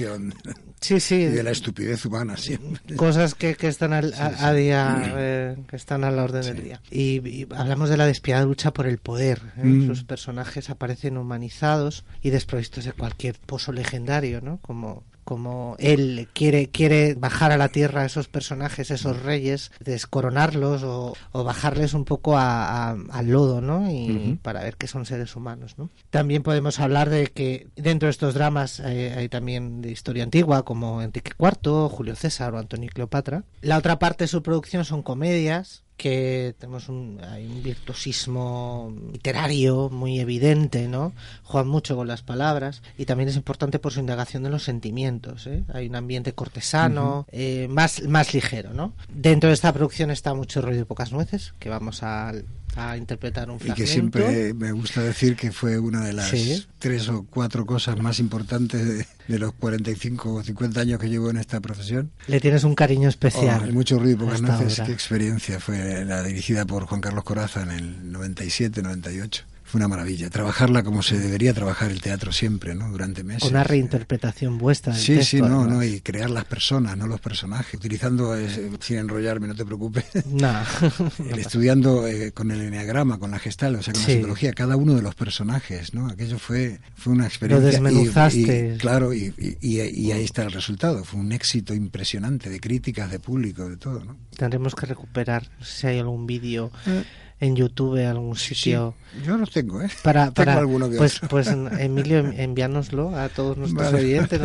Sí, 0.82 1.00
sí. 1.00 1.16
Y 1.16 1.26
de 1.28 1.44
la 1.44 1.52
estupidez 1.52 2.06
humana 2.06 2.38
siempre. 2.38 2.96
Cosas 2.96 3.34
que, 3.34 3.56
que 3.56 3.70
están 3.70 3.94
al, 3.94 4.14
a, 4.14 4.54
día, 4.54 5.14
eh, 5.16 5.56
que 5.68 5.78
están 5.78 6.04
a 6.04 6.12
la 6.12 6.24
orden 6.24 6.44
del 6.44 6.62
día. 6.62 6.82
Y, 6.92 7.48
hablamos 7.56 7.90
de 7.90 7.98
la 7.98 8.06
despiadada 8.06 8.46
lucha 8.46 8.72
por 8.72 8.86
el 8.86 9.00
poder. 9.00 9.42
¿eh? 9.58 9.64
Mm. 9.64 9.88
Sus 9.88 10.04
personajes 10.04 10.70
aparecen 10.70 11.18
humanizados 11.18 12.04
y 12.22 12.30
desprovistos 12.30 12.86
de 12.86 12.92
cualquier 12.92 13.40
pozo 13.40 13.72
legendario, 13.72 14.42
¿no? 14.42 14.60
Como 14.62 15.04
como 15.24 15.76
él 15.80 16.28
quiere, 16.34 16.70
quiere 16.70 17.16
bajar 17.16 17.52
a 17.52 17.58
la 17.58 17.70
tierra 17.70 18.02
a 18.02 18.06
esos 18.06 18.28
personajes, 18.28 18.92
esos 18.92 19.22
reyes, 19.24 19.72
descoronarlos 19.80 20.84
o, 20.84 21.14
bajarles 21.44 21.94
un 21.94 22.06
poco 22.06 22.38
al 22.38 23.28
lodo, 23.28 23.62
¿no? 23.62 23.90
Y 23.92 24.40
para 24.42 24.64
ver 24.64 24.78
que 24.78 24.88
son 24.88 25.06
seres 25.06 25.36
humanos, 25.36 25.76
¿no? 25.78 25.90
También 26.10 26.44
podemos 26.44 26.80
hablar 26.80 27.10
de 27.10 27.28
que 27.28 27.68
dentro 27.76 28.08
de 28.08 28.12
estos 28.12 28.34
dramas 28.34 28.80
eh, 28.80 29.14
hay 29.18 29.30
también 29.30 29.82
de 29.82 29.92
historia 29.92 30.24
antigua, 30.24 30.64
como 30.64 31.02
Enrique 31.02 31.32
IV, 31.38 31.90
Julio 31.90 32.16
César 32.16 32.54
o 32.54 32.60
Antonio 32.60 32.90
Cleopatra. 32.94 33.44
La 33.62 33.78
otra 33.78 34.00
parte 34.00 34.26
de 34.26 34.28
su 34.28 34.44
producción 34.44 34.86
son 34.86 35.04
comedias, 35.04 35.84
que 35.98 36.56
tenemos 36.58 36.90
un, 36.90 37.20
hay 37.24 37.46
un 37.46 37.62
virtuosismo 37.64 38.94
literario 39.12 39.90
muy 39.90 40.20
evidente, 40.20 40.88
¿no? 40.88 41.14
Juegan 41.44 41.70
mucho 41.70 41.96
con 41.96 42.08
las 42.08 42.22
palabras 42.22 42.82
y 42.98 43.06
también 43.06 43.30
es 43.30 43.36
importante 43.36 43.80
por 43.80 43.94
su 43.94 44.00
indagación 44.00 44.44
de 44.44 44.50
los 44.50 44.64
sentimientos, 44.64 45.48
¿eh? 45.48 45.64
Hay 45.74 45.88
un 45.88 45.96
ambiente 45.96 46.34
cortesano, 46.34 47.26
eh, 47.32 47.68
más, 47.70 48.04
más 48.04 48.34
ligero, 48.34 48.74
¿no? 48.74 48.94
Dentro 49.10 49.50
de 49.50 49.54
esta 49.54 49.72
producción 49.74 50.12
está 50.12 50.34
mucho 50.34 50.62
ruido 50.62 50.82
y 50.82 50.86
pocas 50.86 51.12
nueces, 51.12 51.54
que 51.60 51.70
vamos 51.70 52.04
a 52.04 52.34
a 52.76 52.98
interpretar 52.98 53.50
un 53.50 53.60
fragmento. 53.60 53.82
Y 53.82 53.86
que 53.86 53.92
siempre 53.92 54.54
me 54.54 54.72
gusta 54.72 55.02
decir 55.02 55.36
que 55.36 55.52
fue 55.52 55.80
una 55.80 56.02
de 56.02 56.14
las 56.14 56.34
tres 56.80 57.10
o 57.10 57.26
cuatro 57.30 57.66
cosas 57.66 58.00
más 58.00 58.20
importantes 58.20 59.08
de, 59.28 59.40
los 59.40 59.54
45 59.54 60.34
o 60.34 60.44
50 60.44 60.82
años 60.82 61.00
que 61.00 61.10
llevo 61.10 61.30
en 61.30 61.38
esta 61.38 61.60
profesión. 61.60 62.12
Le 62.28 62.40
tienes 62.40 62.64
un 62.64 62.76
cariño 62.76 63.10
especial. 63.10 63.70
Oh, 63.70 63.74
mucho 63.74 64.00
ruido 64.00 64.26
porque 64.26 64.42
no 64.42 64.58
qué 64.86 64.92
experiencia 64.92 65.60
fue 65.60 66.06
la 66.06 66.24
dirigida 66.24 66.66
por 66.66 66.86
Juan 66.86 67.02
Carlos 67.02 67.24
Coraza 67.24 67.64
en 67.64 67.72
el 67.72 68.12
97, 68.12 68.82
98 68.82 69.46
fue 69.74 69.80
una 69.80 69.88
maravilla. 69.88 70.30
Trabajarla 70.30 70.84
como 70.84 71.02
se 71.02 71.18
debería 71.18 71.52
trabajar 71.52 71.90
el 71.90 72.00
teatro 72.00 72.32
siempre, 72.32 72.76
¿no? 72.76 72.92
Durante 72.92 73.24
meses. 73.24 73.50
Una 73.50 73.64
reinterpretación 73.64 74.60
vuestra. 74.60 74.94
sí, 74.94 75.24
sí, 75.24 75.42
no, 75.42 75.66
no, 75.66 75.84
y 75.84 76.00
crear 76.00 76.30
las 76.30 76.46
personas, 76.46 76.96
no 76.96 77.08
los 77.08 77.20
personajes. 77.20 77.74
Utilizando, 77.74 78.38
eh, 78.38 78.70
sin 78.82 78.98
enrollarme, 78.98 79.48
no 79.48 79.56
te 79.56 79.66
preocupes. 79.66 80.06
No. 80.28 80.54
estudiando 81.38 82.08
eh, 82.08 82.34
con 82.34 82.52
el 82.52 82.62
enneagrama, 82.62 83.18
con 83.18 83.32
la 83.32 83.40
gestal, 83.40 83.76
o 83.76 83.82
sea, 83.82 83.94
con 83.94 84.04
la 84.04 84.10
psicología, 84.10 84.54
cada 84.54 84.76
uno 84.76 84.94
de 84.94 85.02
los 85.02 85.16
personajes, 85.16 85.96
¿no? 85.96 86.06
Aquello 86.08 86.38
fue, 86.38 86.80
fue 86.96 87.14
una 87.14 87.26
experiencia. 87.26 87.80
Lo 87.80 87.90
desmenuzaste. 87.90 88.78
claro, 88.78 89.12
y, 89.12 89.34
y, 89.60 89.80
ahí 89.80 90.24
está 90.24 90.44
el 90.44 90.52
resultado. 90.52 91.04
Fue 91.04 91.20
un 91.20 91.32
éxito 91.32 91.74
impresionante 91.74 92.52
de 92.52 92.60
críticas, 92.60 93.10
de 93.10 93.18
público, 93.18 93.68
de 93.68 93.78
todo, 93.78 94.06
¿no? 94.06 94.18
Tendremos 94.38 94.76
que 94.76 94.86
recuperar 94.86 95.50
si 95.64 95.88
hay 95.88 95.98
algún 95.98 96.28
vídeo. 96.28 96.72
Eh, 96.86 97.04
en 97.44 97.56
YouTube, 97.56 98.06
algún 98.08 98.36
sitio. 98.38 98.96
yo 99.26 99.38
los 99.38 99.52
tengo, 99.52 99.82
¿eh? 99.82 99.90
Para, 100.02 100.32
para 100.32 100.62
pues, 100.98 101.20
pues 101.30 101.48
Emilio, 101.80 102.20
envíanoslo 102.20 103.16
a 103.18 103.28
todos 103.30 103.58
nuestros 103.58 103.94
oyentes, 103.94 104.40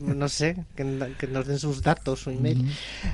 no, 0.00 0.28
sé, 0.28 0.56
que, 0.76 0.84
nos 1.28 1.46
den 1.46 1.58
sus 1.58 1.82
datos, 1.82 2.20
su 2.20 2.30
email. 2.30 2.70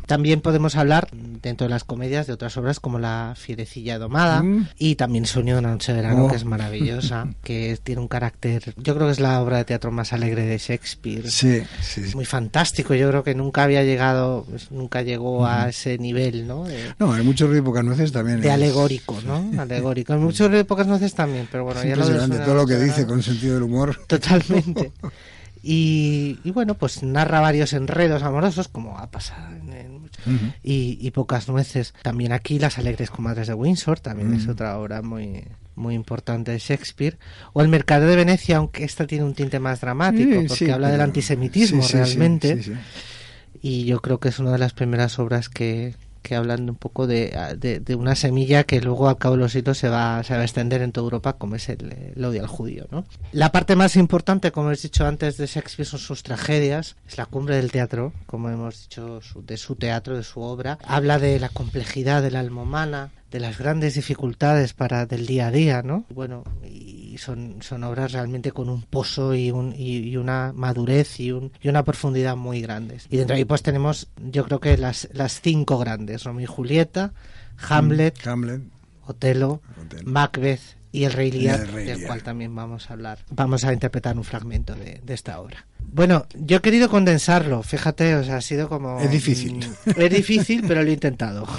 También 0.07 0.40
podemos 0.40 0.75
hablar, 0.75 1.09
dentro 1.12 1.66
de 1.66 1.71
las 1.71 1.85
comedias, 1.85 2.26
de 2.26 2.33
otras 2.33 2.57
obras 2.57 2.80
como 2.80 2.99
La 2.99 3.35
Fierecilla 3.37 3.99
Domada 3.99 4.42
y 4.76 4.97
también 4.97 5.26
Sueño 5.26 5.54
de 5.54 5.61
una 5.61 5.71
noche 5.71 5.92
de 5.92 6.02
verano, 6.02 6.28
que 6.28 6.37
es 6.37 6.45
oh. 6.45 6.49
maravillosa, 6.49 7.28
que 7.45 7.78
tiene 7.83 8.00
un 8.00 8.09
carácter, 8.09 8.75
yo 8.76 8.95
creo 8.95 9.07
que 9.07 9.12
es 9.12 9.21
la 9.21 9.40
obra 9.40 9.59
de 9.59 9.64
teatro 9.64 9.92
más 9.92 10.12
alegre 10.12 10.47
de 10.47 10.59
Shakespeare. 10.59 11.30
Sí, 11.30 11.62
sí. 11.80 12.02
Muy 12.14 12.25
fantástico, 12.25 12.95
yo 12.95 13.09
creo 13.09 13.23
que 13.23 13.35
nunca 13.35 13.62
había 13.62 13.85
llegado, 13.85 14.45
pues, 14.49 14.73
nunca 14.73 15.02
llegó 15.02 15.47
a 15.47 15.68
ese 15.68 15.97
nivel, 15.99 16.47
¿no? 16.47 16.66
no, 16.99 17.12
hay 17.12 17.23
muchos 17.23 17.49
pocas 17.61 17.85
nueces 17.85 18.11
también. 18.11 18.40
De 18.40 18.50
alegórico, 18.50 19.21
¿no? 19.25 19.27
Alegórico. 19.35 20.14
En 20.14 20.23
muchas 20.23 20.64
pocas 20.64 20.87
nueces 20.87 21.14
también, 21.14 21.49
pero 21.50 21.64
bueno, 21.64 21.82
ya 21.85 21.97
lo 21.97 22.04
todo 22.04 22.54
lo 22.54 22.66
que 22.66 22.76
dice 22.76 23.06
con 23.06 23.23
sentido 23.23 23.54
del 23.54 23.64
humor. 23.64 23.99
Totalmente. 24.06 24.92
Y, 25.62 26.38
bueno, 26.52 26.75
pues 26.75 27.02
narra 27.02 27.40
varios 27.40 27.73
enredos 27.73 28.23
amorosos, 28.23 28.68
como 28.68 28.99
ha 28.99 29.11
pasado 29.11 29.49
en, 29.54 30.08
y, 30.62 31.11
pocas 31.11 31.49
nueces. 31.49 31.94
También 32.02 32.32
aquí 32.32 32.58
Las 32.58 32.78
Alegres 32.78 33.11
Comadres 33.11 33.49
de 33.49 33.54
Windsor, 33.54 34.00
también 34.00 34.35
es 34.35 34.49
otra 34.49 34.78
obra 34.78 35.02
muy 35.02 35.44
muy 35.78 35.94
importante 35.94 36.50
de 36.50 36.58
Shakespeare. 36.58 37.18
O 37.52 37.62
El 37.62 37.68
Mercado 37.68 38.06
de 38.06 38.16
Venecia, 38.16 38.58
aunque 38.58 38.85
esta 38.85 39.06
tiene 39.06 39.25
un 39.25 39.35
tinte 39.35 39.58
más 39.61 39.80
dramático, 39.80 40.42
porque 40.47 40.73
habla 40.73 40.90
del 40.90 41.00
antisemitismo 41.00 41.87
realmente. 41.90 42.61
Y 43.62 43.85
yo 43.85 44.00
creo 44.00 44.20
que 44.20 44.28
es 44.28 44.38
una 44.38 44.52
de 44.52 44.58
las 44.58 44.73
primeras 44.73 45.18
obras 45.18 45.49
que, 45.49 45.94
que 46.28 46.37
hablan 46.37 46.68
un 46.68 46.76
poco 46.76 47.06
de, 47.06 47.56
de, 47.58 47.94
una 47.94 48.14
semilla 48.14 48.64
que 48.64 48.82
luego 48.82 49.08
al 49.08 49.16
cabo 49.16 49.37
de 49.37 49.40
los 49.40 49.52
siglos 49.52 49.78
se 49.78 49.88
va, 49.88 50.23
se 50.23 50.35
va 50.35 50.40
a 50.40 50.44
extender 50.44 50.82
en 50.82 50.92
toda 50.92 51.06
Europa, 51.06 51.32
como 51.32 51.56
es 51.56 51.70
el, 51.70 52.12
odio 52.23 52.42
al 52.42 52.49
judío. 52.49 52.87
¿no? 52.90 53.06
La 53.32 53.50
parte 53.50 53.76
más 53.76 53.97
importante, 53.97 54.52
como 54.52 54.70
he 54.70 54.76
dicho 54.76 55.06
antes, 55.06 55.38
de 55.38 55.47
Shakespeare 55.47 55.87
son 55.88 56.00
sus 56.00 56.23
tragedias, 56.23 56.97
es 57.08 57.16
la 57.16 57.25
cumbre 57.25 57.56
del 57.56 57.73
teatro, 57.73 58.12
como 58.26 58.50
hemos 58.50 58.82
dicho, 58.82 59.20
de 59.42 59.56
su 59.56 59.76
teatro, 59.76 60.16
de 60.16 60.23
su 60.23 60.42
obra. 60.42 60.78
Habla 60.85 61.18
de 61.18 61.40
la 61.40 61.49
complejidad 61.49 62.20
del 62.20 62.37
alma 62.37 62.62
humana, 62.62 63.11
de 63.30 63.40
las 63.40 63.58
grandes 63.58 63.94
dificultades 63.94 64.73
para 64.73 65.06
del 65.06 65.26
día 65.26 65.49
a 65.49 65.50
día, 65.50 65.82
¿no? 65.82 66.04
Bueno, 66.11 66.44
y 66.64 67.16
son, 67.18 67.56
son 67.61 67.85
obras 67.85 68.12
realmente 68.12 68.52
con 68.52 68.68
un 68.68 68.82
pozo 68.82 69.35
y, 69.35 69.50
un, 69.50 69.75
y, 69.76 70.16
una 70.16 70.52
madurez 70.54 71.20
y, 71.20 71.32
un, 71.32 71.52
y 71.61 71.68
una 71.68 71.82
profundidad 71.85 72.37
muy 72.37 72.62
grandes. 72.62 73.06
Y 73.11 73.16
dentro 73.16 73.35
de 73.35 73.40
ahí 73.40 73.44
pues 73.44 73.62
tenemos, 73.62 74.08
yo 74.16 74.44
creo 74.44 74.61
que 74.61 74.76
las, 74.78 75.08
las 75.12 75.40
cinco 75.40 75.78
grandes, 75.78 76.25
Romeo 76.25 76.44
y 76.44 76.47
Julieta, 76.47 77.12
Hamlet, 77.68 78.25
mm, 78.25 78.28
Hamlet 78.28 78.62
Otelo, 79.06 79.62
Macbeth 80.04 80.61
y 80.92 81.04
el 81.04 81.12
Rey 81.12 81.30
Lear, 81.30 81.66
del 81.70 82.06
cual 82.06 82.23
también 82.23 82.54
vamos 82.54 82.90
a 82.90 82.94
hablar. 82.94 83.18
Vamos 83.30 83.64
a 83.64 83.73
interpretar 83.73 84.16
un 84.16 84.25
fragmento 84.25 84.75
de, 84.75 85.00
de, 85.04 85.14
esta 85.14 85.40
obra. 85.40 85.66
Bueno, 85.80 86.26
yo 86.35 86.58
he 86.58 86.61
querido 86.61 86.88
condensarlo, 86.88 87.62
fíjate, 87.62 88.14
o 88.16 88.25
sea, 88.25 88.37
ha 88.37 88.40
sido 88.40 88.68
como... 88.68 89.00
Es 89.00 89.11
difícil. 89.11 89.66
Es 89.97 90.11
difícil, 90.11 90.64
pero 90.66 90.82
lo 90.82 90.90
he 90.90 90.94
intentado. 90.94 91.47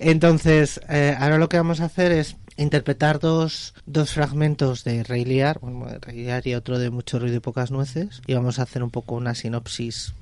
Entonces, 0.00 0.80
eh, 0.88 1.14
ahora 1.18 1.38
lo 1.38 1.48
que 1.48 1.58
vamos 1.58 1.80
a 1.80 1.84
hacer 1.84 2.10
es 2.10 2.36
interpretar 2.56 3.20
dos, 3.20 3.74
dos 3.86 4.12
fragmentos 4.12 4.82
de 4.84 5.02
Rey 5.02 5.24
Lear, 5.24 5.60
bueno, 5.60 5.86
de 5.86 5.98
Rey 5.98 6.24
Lear 6.24 6.46
y 6.46 6.54
otro 6.54 6.78
de 6.78 6.90
Mucho 6.90 7.18
ruido 7.18 7.36
y 7.36 7.40
pocas 7.40 7.70
nueces, 7.70 8.22
y 8.26 8.34
vamos 8.34 8.58
a 8.58 8.62
hacer 8.62 8.82
un 8.82 8.90
poco 8.90 9.14
una 9.14 9.34
sinopsis 9.34 10.14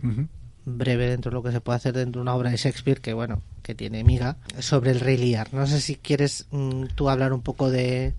breve 0.64 1.08
dentro 1.08 1.30
de 1.30 1.34
lo 1.34 1.42
que 1.42 1.52
se 1.52 1.60
puede 1.60 1.76
hacer 1.76 1.94
dentro 1.94 2.20
de 2.20 2.22
una 2.22 2.34
obra 2.34 2.50
de 2.50 2.56
Shakespeare 2.56 3.00
que, 3.00 3.14
bueno, 3.14 3.40
que 3.62 3.74
tiene 3.74 4.04
miga, 4.04 4.36
sobre 4.58 4.90
el 4.90 5.00
Rey 5.00 5.16
Lear. 5.16 5.52
No 5.52 5.66
sé 5.66 5.80
si 5.80 5.96
quieres 5.96 6.46
mm, 6.50 6.86
tú 6.94 7.08
hablar 7.08 7.32
un 7.32 7.42
poco 7.42 7.70
de... 7.70 8.14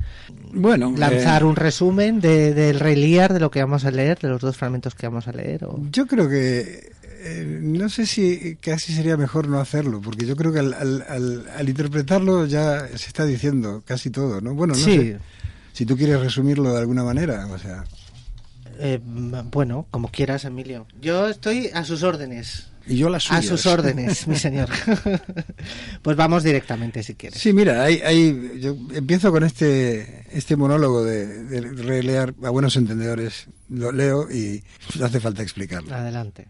Bueno, 0.51 0.93
lanzar 0.97 1.43
eh, 1.43 1.45
un 1.45 1.55
resumen 1.55 2.19
de, 2.19 2.53
del 2.53 2.79
Rey 2.79 2.95
Lear, 2.95 3.33
de 3.33 3.39
lo 3.39 3.51
que 3.51 3.61
vamos 3.61 3.85
a 3.85 3.91
leer, 3.91 4.17
de 4.19 4.29
los 4.29 4.41
dos 4.41 4.57
fragmentos 4.57 4.95
que 4.95 5.07
vamos 5.07 5.27
a 5.27 5.31
leer. 5.31 5.65
O... 5.65 5.79
Yo 5.91 6.07
creo 6.07 6.29
que 6.29 6.91
eh, 7.21 7.59
no 7.61 7.89
sé 7.89 8.05
si 8.05 8.55
casi 8.55 8.93
sería 8.93 9.17
mejor 9.17 9.49
no 9.49 9.59
hacerlo, 9.59 9.99
porque 10.01 10.25
yo 10.25 10.37
creo 10.37 10.53
que 10.53 10.59
al, 10.59 10.73
al, 10.73 11.69
interpretarlo 11.69 12.45
ya 12.45 12.87
se 12.87 13.07
está 13.07 13.25
diciendo 13.25 13.83
casi 13.85 14.09
todo, 14.09 14.39
¿no? 14.39 14.53
Bueno, 14.53 14.73
no 14.73 14.79
sé 14.79 15.19
si 15.73 15.85
tú 15.85 15.97
quieres 15.97 16.21
resumirlo 16.21 16.71
de 16.71 16.79
alguna 16.79 17.03
manera, 17.03 17.45
o 17.47 17.57
sea... 17.57 17.83
Eh, 18.81 19.01
bueno, 19.03 19.85
como 19.91 20.09
quieras, 20.09 20.45
Emilio. 20.45 20.87
Yo 21.01 21.27
estoy 21.27 21.69
a 21.73 21.83
sus 21.83 22.03
órdenes. 22.03 22.67
Y 22.87 22.95
yo 22.95 23.09
las 23.09 23.29
A 23.29 23.41
sus 23.41 23.65
órdenes, 23.65 24.25
mi 24.27 24.37
señor. 24.37 24.69
pues 26.01 26.15
vamos 26.15 26.43
directamente, 26.43 27.03
si 27.03 27.15
quieres. 27.15 27.39
Sí, 27.39 27.51
mira, 27.51 27.83
hay, 27.83 27.99
hay, 27.99 28.59
yo 28.61 28.77
empiezo 28.93 29.31
con 29.31 29.43
este, 29.43 30.25
este 30.31 30.55
monólogo 30.55 31.03
de, 31.03 31.43
de 31.43 32.33
a 32.43 32.49
buenos 32.49 32.77
entendedores. 32.77 33.47
Lo 33.67 33.91
leo 33.91 34.31
y 34.31 34.63
no 34.97 35.05
hace 35.05 35.19
falta 35.19 35.43
explicarlo. 35.43 35.93
Adelante. 35.93 36.47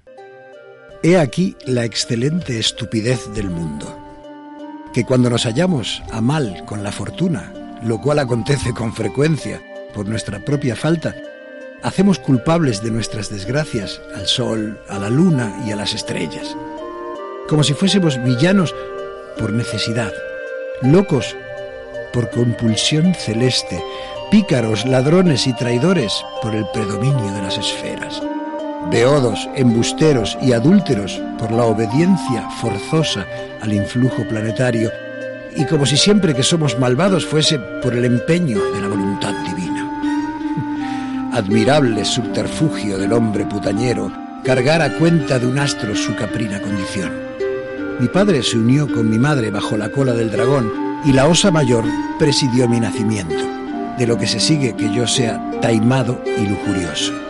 He 1.02 1.18
aquí 1.18 1.56
la 1.66 1.86
excelente 1.86 2.60
estupidez 2.60 3.34
del 3.34 3.50
mundo. 3.50 3.98
Que 4.94 5.06
cuando 5.06 5.30
nos 5.30 5.46
hallamos 5.46 6.04
a 6.12 6.20
mal 6.20 6.66
con 6.66 6.84
la 6.84 6.92
fortuna, 6.92 7.54
lo 7.82 8.02
cual 8.02 8.20
acontece 8.20 8.74
con 8.74 8.94
frecuencia 8.94 9.62
por 9.94 10.10
nuestra 10.10 10.44
propia 10.44 10.76
falta, 10.76 11.16
hacemos 11.84 12.20
culpables 12.20 12.84
de 12.84 12.92
nuestras 12.92 13.30
desgracias 13.30 14.02
al 14.14 14.28
sol, 14.28 14.78
a 14.90 15.00
la 15.00 15.10
luna 15.10 15.64
y 15.66 15.72
a 15.72 15.78
las 15.78 15.94
estrellas, 15.94 16.58
como 17.48 17.64
si 17.64 17.74
fuésemos 17.74 18.22
villanos 18.22 18.76
por 19.38 19.54
necesidad, 19.54 20.12
locos 20.82 21.34
por 22.12 22.30
compulsión 22.30 23.14
celeste, 23.16 23.82
pícaros, 24.32 24.86
ladrones 24.86 25.48
y 25.48 25.54
traidores 25.54 26.14
por 26.42 26.56
el 26.56 26.66
predominio 26.74 27.32
de 27.32 27.42
las 27.42 27.58
esferas, 27.58 28.22
beodos, 28.92 29.50
embusteros 29.56 30.38
y 30.42 30.54
adúlteros 30.54 31.22
por 31.38 31.52
la 31.52 31.66
obediencia 31.66 32.50
forzosa 32.62 33.26
al 33.62 33.74
influjo 33.74 34.24
planetario, 34.28 34.92
y 35.56 35.66
como 35.66 35.86
si 35.86 35.98
siempre 35.98 36.34
que 36.34 36.44
somos 36.44 36.78
malvados 36.80 37.26
fuese 37.26 37.60
por 37.82 37.94
el 37.94 38.06
empeño 38.06 38.60
de 38.74 38.82
la 38.82 38.88
voluntad 38.88 39.34
divina 39.46 39.90
admirable 41.34 42.06
subterfugio 42.06 42.98
del 42.98 43.14
hombre 43.14 43.46
putañero, 43.46 44.12
cargar 44.44 44.82
a 44.82 44.98
cuenta 44.98 45.40
de 45.40 45.48
un 45.48 45.60
astro 45.60 45.96
su 45.96 46.16
caprina 46.16 46.62
condición. 46.62 47.12
Mi 48.00 48.08
padre 48.08 48.42
se 48.44 48.58
unió 48.58 48.92
con 48.92 49.10
mi 49.10 49.20
madre 49.20 49.52
bajo 49.52 49.78
la 49.78 49.90
cola 49.90 50.14
del 50.14 50.32
dragón 50.32 50.72
y 51.06 51.12
la 51.14 51.28
osa 51.28 51.52
mayor 51.52 51.84
presidió 52.18 52.68
mi 52.68 52.80
nacimiento, 52.80 53.46
de 53.98 54.08
lo 54.08 54.18
que 54.18 54.28
se 54.28 54.40
sigue 54.40 54.76
que 54.76 54.94
yo 54.94 55.08
sea 55.08 55.42
taimado 55.62 56.22
y 56.26 56.48
lujurioso. 56.48 57.29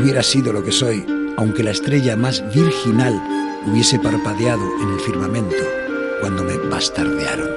Hubiera 0.00 0.22
sido 0.22 0.52
lo 0.52 0.64
que 0.64 0.70
soy, 0.70 1.04
aunque 1.36 1.64
la 1.64 1.72
estrella 1.72 2.16
más 2.16 2.44
virginal 2.54 3.20
hubiese 3.66 3.98
parpadeado 3.98 4.62
en 4.80 4.92
el 4.92 5.00
firmamento 5.00 5.56
cuando 6.20 6.44
me 6.44 6.56
bastardearon. 6.56 7.48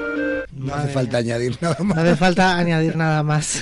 No 0.52 0.74
hace 0.74 0.88
falta 0.92 1.18
añadir 1.18 1.56
nada 1.62 1.84
más. 1.84 1.96
No 1.96 2.02
hace 2.02 2.16
falta 2.16 2.58
añadir 2.58 2.96
nada 2.96 3.22
más. 3.22 3.62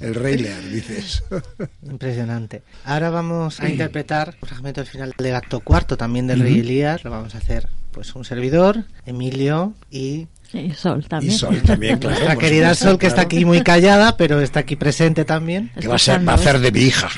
El 0.00 0.14
Rey 0.14 0.38
Lear 0.38 0.62
dice 0.70 0.98
eso. 0.98 1.24
Impresionante. 1.82 2.62
Ahora 2.86 3.10
vamos 3.10 3.60
a 3.60 3.68
interpretar 3.68 4.34
un 4.40 4.48
fragmento 4.48 4.80
del 4.80 4.88
final 4.88 5.14
del 5.18 5.34
acto 5.34 5.60
cuarto 5.60 5.98
también 5.98 6.26
del 6.26 6.40
Rey 6.40 6.62
Lear. 6.62 7.04
Lo 7.04 7.10
vamos 7.10 7.34
a 7.34 7.38
hacer 7.38 7.68
pues 7.92 8.14
un 8.14 8.24
servidor, 8.24 8.84
Emilio 9.04 9.74
y 9.90 10.28
y 10.52 10.72
Sol 10.72 11.04
también. 11.06 11.32
Y 11.32 11.36
Sol 11.36 11.62
también, 11.62 11.98
claro. 12.00 12.24
La 12.24 12.36
querida 12.36 12.68
supuesto, 12.74 12.84
Sol, 12.90 12.98
que 12.98 13.06
está 13.06 13.22
claro. 13.22 13.26
aquí 13.36 13.44
muy 13.44 13.62
callada, 13.62 14.16
pero 14.16 14.40
está 14.40 14.60
aquí 14.60 14.76
presente 14.76 15.24
también. 15.24 15.70
Que 15.78 15.88
va 15.88 15.96
a, 15.96 15.98
ser, 15.98 16.26
va 16.26 16.32
a 16.32 16.34
hacer 16.36 16.58
de 16.60 16.72
mi 16.72 16.80
hija. 16.80 17.08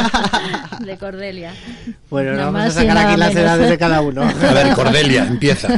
De 0.80 0.96
Cordelia. 0.98 1.52
Bueno, 2.10 2.32
Nada 2.32 2.50
vamos 2.50 2.62
a 2.62 2.70
sacar 2.70 2.98
aquí 2.98 3.16
las 3.16 3.34
menos. 3.34 3.42
edades 3.44 3.70
de 3.70 3.78
cada 3.78 4.00
uno. 4.00 4.22
A 4.22 4.52
ver, 4.52 4.74
Cordelia, 4.74 5.26
empieza. 5.26 5.68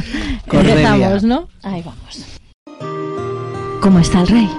Cordelia. 0.47 0.93
Empezamos, 0.93 1.23
¿no? 1.23 1.47
Ahí 1.63 1.83
vamos. 1.83 2.25
¿Cómo 3.81 3.99
está 3.99 4.21
el 4.21 4.27
rey? 4.27 4.49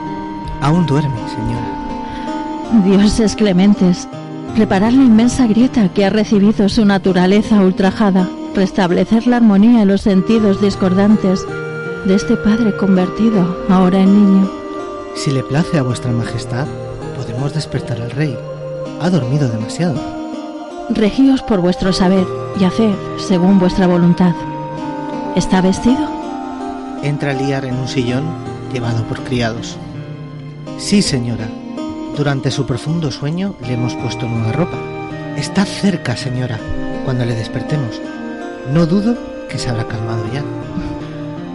Aún 0.63 0.87
duerme, 0.87 1.15
señora. 1.29 2.85
Dioses 2.85 3.37
clementes, 3.37 4.09
reparar 4.57 4.93
la 4.93 5.03
inmensa 5.05 5.47
grieta 5.47 5.89
que 5.93 6.05
ha 6.05 6.11
recibido 6.11 6.69
su 6.69 6.85
naturaleza 6.85 7.57
ultrajada, 7.61 8.29
restablecer 8.55 9.27
la 9.27 9.37
armonía 9.37 9.83
en 9.83 9.89
los 9.89 10.01
sentidos 10.03 10.61
discordantes 10.61 11.45
de 12.05 12.15
este 12.15 12.37
padre 12.37 12.77
convertido 12.77 13.65
ahora 13.69 14.01
en 14.01 14.15
niño. 14.15 14.51
Si 15.15 15.31
le 15.31 15.43
place 15.43 15.79
a 15.79 15.83
vuestra 15.83 16.11
majestad, 16.11 16.67
podemos 17.17 17.53
despertar 17.53 18.01
al 18.01 18.11
rey. 18.11 18.37
Ha 19.01 19.11
dormido 19.11 19.49
demasiado. 19.49 20.01
Regíos 20.91 21.43
por 21.43 21.61
vuestro 21.61 21.93
saber 21.93 22.27
y 22.59 22.65
haced 22.65 22.95
según 23.19 23.59
vuestra 23.59 23.87
voluntad. 23.87 24.35
¿Está 25.37 25.61
vestido? 25.61 26.09
Entra 27.03 27.33
Liar 27.33 27.65
en 27.65 27.77
un 27.77 27.89
sillón 27.89 28.25
llevado 28.73 29.05
por 29.05 29.21
criados. 29.21 29.77
Sí, 30.79 31.03
señora. 31.03 31.49
Durante 32.17 32.51
su 32.51 32.67
profundo 32.67 33.11
sueño 33.11 33.55
le 33.63 33.75
hemos 33.75 33.95
puesto 33.95 34.27
nueva 34.27 34.53
ropa. 34.53 34.79
Está 35.37 35.65
cerca, 35.65 36.17
señora, 36.17 36.59
cuando 37.05 37.25
le 37.25 37.35
despertemos. 37.35 38.01
No 38.73 38.87
dudo 38.87 39.17
que 39.49 39.59
se 39.59 39.69
habrá 39.69 39.87
calmado 39.87 40.25
ya. 40.33 40.43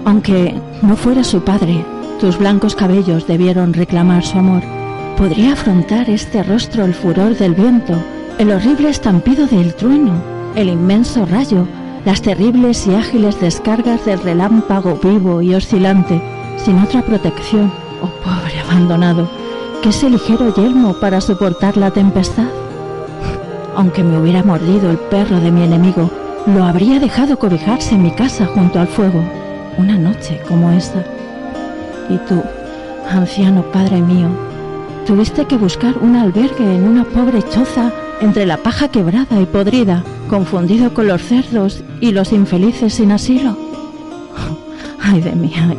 Aunque 0.06 0.54
no 0.84 0.96
fuera 0.96 1.24
su 1.24 1.44
padre, 1.44 1.84
tus 2.20 2.38
blancos 2.38 2.76
cabellos 2.76 3.26
debieron 3.26 3.74
reclamar 3.74 4.24
su 4.24 4.38
amor. 4.38 4.62
¿Podría 5.18 5.54
afrontar 5.54 6.10
este 6.10 6.44
rostro 6.44 6.86
el 6.86 6.94
furor 6.94 7.36
del 7.36 7.56
viento, 7.56 7.96
el 8.38 8.52
horrible 8.52 8.90
estampido 8.90 9.48
del 9.48 9.74
trueno, 9.74 10.14
el 10.56 10.70
inmenso 10.70 11.26
rayo, 11.26 11.68
las 12.06 12.22
terribles 12.22 12.86
y 12.86 12.94
ágiles 12.94 13.42
descargas 13.42 14.06
del 14.06 14.20
relámpago 14.20 15.00
vivo 15.02 15.42
y 15.42 15.56
oscilante, 15.56 16.22
sin 16.58 16.78
otra 16.80 17.02
protección, 17.02 17.72
oh 18.02 18.10
pobre 18.24 18.60
abandonado, 18.60 19.28
que 19.82 19.90
ese 19.90 20.10
ligero 20.10 20.54
yelmo 20.54 20.94
para 21.00 21.20
soportar 21.20 21.78
la 21.78 21.90
tempestad? 21.90 22.48
Aunque 23.76 24.04
me 24.04 24.20
hubiera 24.20 24.44
mordido 24.44 24.92
el 24.92 24.98
perro 24.98 25.40
de 25.40 25.52
mi 25.52 25.64
enemigo, 25.64 26.12
lo 26.46 26.64
habría 26.64 27.00
dejado 27.00 27.40
cobijarse 27.40 27.96
en 27.96 28.04
mi 28.04 28.12
casa 28.12 28.46
junto 28.46 28.80
al 28.80 28.88
fuego, 28.88 29.24
una 29.78 29.98
noche 29.98 30.42
como 30.48 30.72
esta. 30.72 31.04
Y 32.10 32.18
tú, 32.28 32.42
anciano 33.10 33.64
padre 33.72 34.02
mío, 34.02 34.28
tuviste 35.06 35.46
que 35.46 35.58
buscar 35.58 35.98
un 36.00 36.16
albergue 36.16 36.76
en 36.76 36.88
una 36.88 37.04
pobre 37.04 37.42
choza 37.44 37.92
entre 38.22 38.46
la 38.46 38.58
paja 38.58 38.88
quebrada 38.88 39.40
y 39.40 39.46
podrida, 39.46 40.04
confundido 40.30 40.94
con 40.94 41.08
los 41.08 41.22
cerdos 41.22 41.84
y 42.02 42.12
los 42.12 42.32
infelices 42.32 42.94
sin 42.94 43.12
asilo. 43.12 43.58
Ay 45.02 45.22
de 45.22 45.36
mí, 45.36 45.54
ay. 45.56 45.78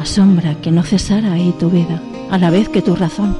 Asombra 0.00 0.54
que 0.56 0.70
no 0.70 0.82
cesara 0.82 1.32
ahí 1.32 1.54
tu 1.58 1.70
vida, 1.70 2.00
a 2.30 2.38
la 2.38 2.50
vez 2.50 2.68
que 2.68 2.82
tu 2.82 2.94
razón. 2.94 3.36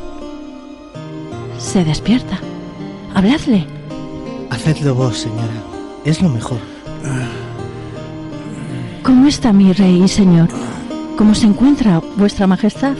Se 1.58 1.84
despierta. 1.84 2.38
Habladle. 3.14 3.66
Hacedlo 4.50 4.94
vos, 4.94 5.18
señora. 5.18 5.62
Es 6.04 6.22
lo 6.22 6.28
mejor. 6.28 6.58
¿Cómo 9.08 9.26
está 9.26 9.54
mi 9.54 9.72
rey 9.72 10.02
y 10.02 10.06
señor? 10.06 10.50
¿Cómo 11.16 11.34
se 11.34 11.46
encuentra 11.46 11.98
vuestra 12.18 12.46
majestad? 12.46 12.94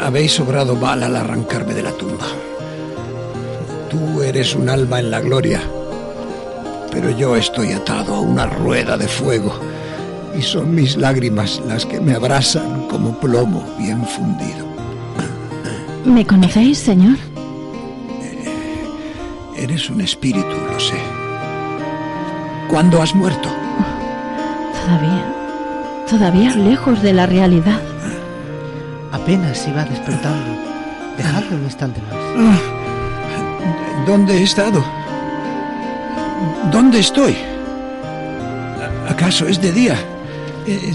Habéis 0.00 0.38
obrado 0.38 0.76
mal 0.76 1.02
al 1.02 1.16
arrancarme 1.16 1.74
de 1.74 1.82
la 1.82 1.90
tumba. 1.90 2.26
Tú 3.90 4.22
eres 4.22 4.54
un 4.54 4.68
alma 4.68 5.00
en 5.00 5.10
la 5.10 5.20
gloria, 5.20 5.60
pero 6.92 7.10
yo 7.10 7.34
estoy 7.34 7.72
atado 7.72 8.14
a 8.14 8.20
una 8.20 8.46
rueda 8.46 8.96
de 8.96 9.08
fuego 9.08 9.52
y 10.38 10.40
son 10.40 10.72
mis 10.72 10.96
lágrimas 10.96 11.60
las 11.66 11.84
que 11.84 12.00
me 12.00 12.14
abrasan 12.14 12.86
como 12.86 13.18
plomo 13.18 13.66
bien 13.80 14.06
fundido. 14.06 14.64
¿Me 16.04 16.24
conocéis, 16.24 16.78
señor? 16.78 17.18
Eres 19.56 19.90
un 19.90 20.02
espíritu, 20.02 20.54
lo 20.72 20.78
sé. 20.78 21.21
¿Cuándo 22.72 23.02
has 23.02 23.14
muerto? 23.14 23.50
Todavía, 24.80 25.24
todavía 26.08 26.54
lejos 26.56 27.02
de 27.02 27.12
la 27.12 27.26
realidad. 27.26 27.78
Apenas 29.12 29.68
iba 29.68 29.84
despertando. 29.84 30.56
Dejadlo 31.18 31.56
un 31.56 31.64
instante 31.64 32.00
más. 32.00 32.58
¿Dónde 34.06 34.38
he 34.38 34.42
estado? 34.44 34.82
¿Dónde 36.72 37.00
estoy? 37.00 37.36
¿A- 39.06 39.10
¿Acaso 39.12 39.46
es 39.46 39.60
de 39.60 39.70
día? 39.72 39.96
Eh, 40.66 40.94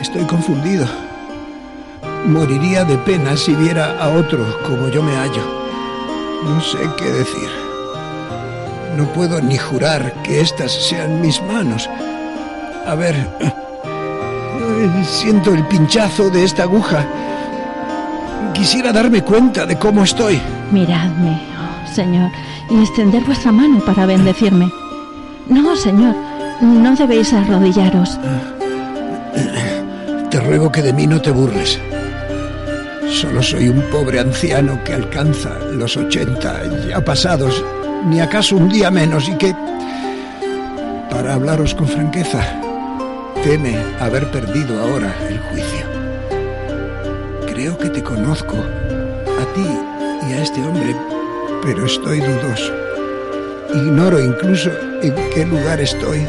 Estoy 0.00 0.24
confundido. 0.24 0.84
Moriría 2.26 2.84
de 2.84 2.98
pena 2.98 3.36
si 3.36 3.54
viera 3.54 3.96
a 4.02 4.08
otro 4.08 4.44
como 4.66 4.88
yo 4.88 5.00
me 5.00 5.12
hallo. 5.14 5.44
No 6.44 6.60
sé 6.60 6.78
qué 6.98 7.04
decir. 7.04 7.61
No 8.96 9.06
puedo 9.12 9.40
ni 9.40 9.56
jurar 9.56 10.12
que 10.22 10.40
estas 10.40 10.72
sean 10.72 11.20
mis 11.20 11.42
manos. 11.42 11.88
A 12.86 12.94
ver, 12.94 13.14
siento 15.04 15.54
el 15.54 15.64
pinchazo 15.66 16.30
de 16.30 16.44
esta 16.44 16.64
aguja. 16.64 17.06
Quisiera 18.52 18.92
darme 18.92 19.22
cuenta 19.22 19.64
de 19.66 19.76
cómo 19.76 20.04
estoy. 20.04 20.40
Miradme, 20.70 21.40
oh, 21.58 21.94
señor, 21.94 22.30
y 22.70 22.80
extender 22.82 23.22
vuestra 23.24 23.50
mano 23.50 23.80
para 23.80 24.06
bendecirme. 24.06 24.70
No, 25.48 25.74
señor, 25.74 26.14
no 26.60 26.94
debéis 26.94 27.32
arrodillaros. 27.32 28.18
Te 30.30 30.40
ruego 30.40 30.70
que 30.70 30.82
de 30.82 30.92
mí 30.92 31.06
no 31.06 31.20
te 31.20 31.30
burles. 31.30 31.78
Solo 33.10 33.42
soy 33.42 33.68
un 33.68 33.82
pobre 33.90 34.20
anciano 34.20 34.82
que 34.84 34.94
alcanza 34.94 35.50
los 35.72 35.96
ochenta 35.96 36.62
ya 36.88 37.04
pasados, 37.04 37.62
ni 38.06 38.20
acaso 38.20 38.56
un 38.56 38.68
día 38.68 38.90
menos, 38.90 39.28
y 39.28 39.36
que, 39.36 39.54
para 41.10 41.34
hablaros 41.34 41.74
con 41.74 41.86
franqueza, 41.86 42.40
teme 43.42 43.76
haber 44.00 44.30
perdido 44.30 44.80
ahora 44.80 45.14
el 45.28 45.38
juicio. 45.38 45.86
Creo 47.46 47.78
que 47.78 47.88
te 47.88 48.02
conozco, 48.02 48.56
a 48.56 49.54
ti 49.54 49.66
y 50.28 50.32
a 50.32 50.42
este 50.42 50.62
hombre, 50.62 50.96
pero 51.62 51.86
estoy 51.86 52.20
dudoso. 52.20 52.72
Ignoro 53.74 54.20
incluso 54.20 54.70
en 55.02 55.14
qué 55.34 55.46
lugar 55.46 55.80
estoy. 55.80 56.26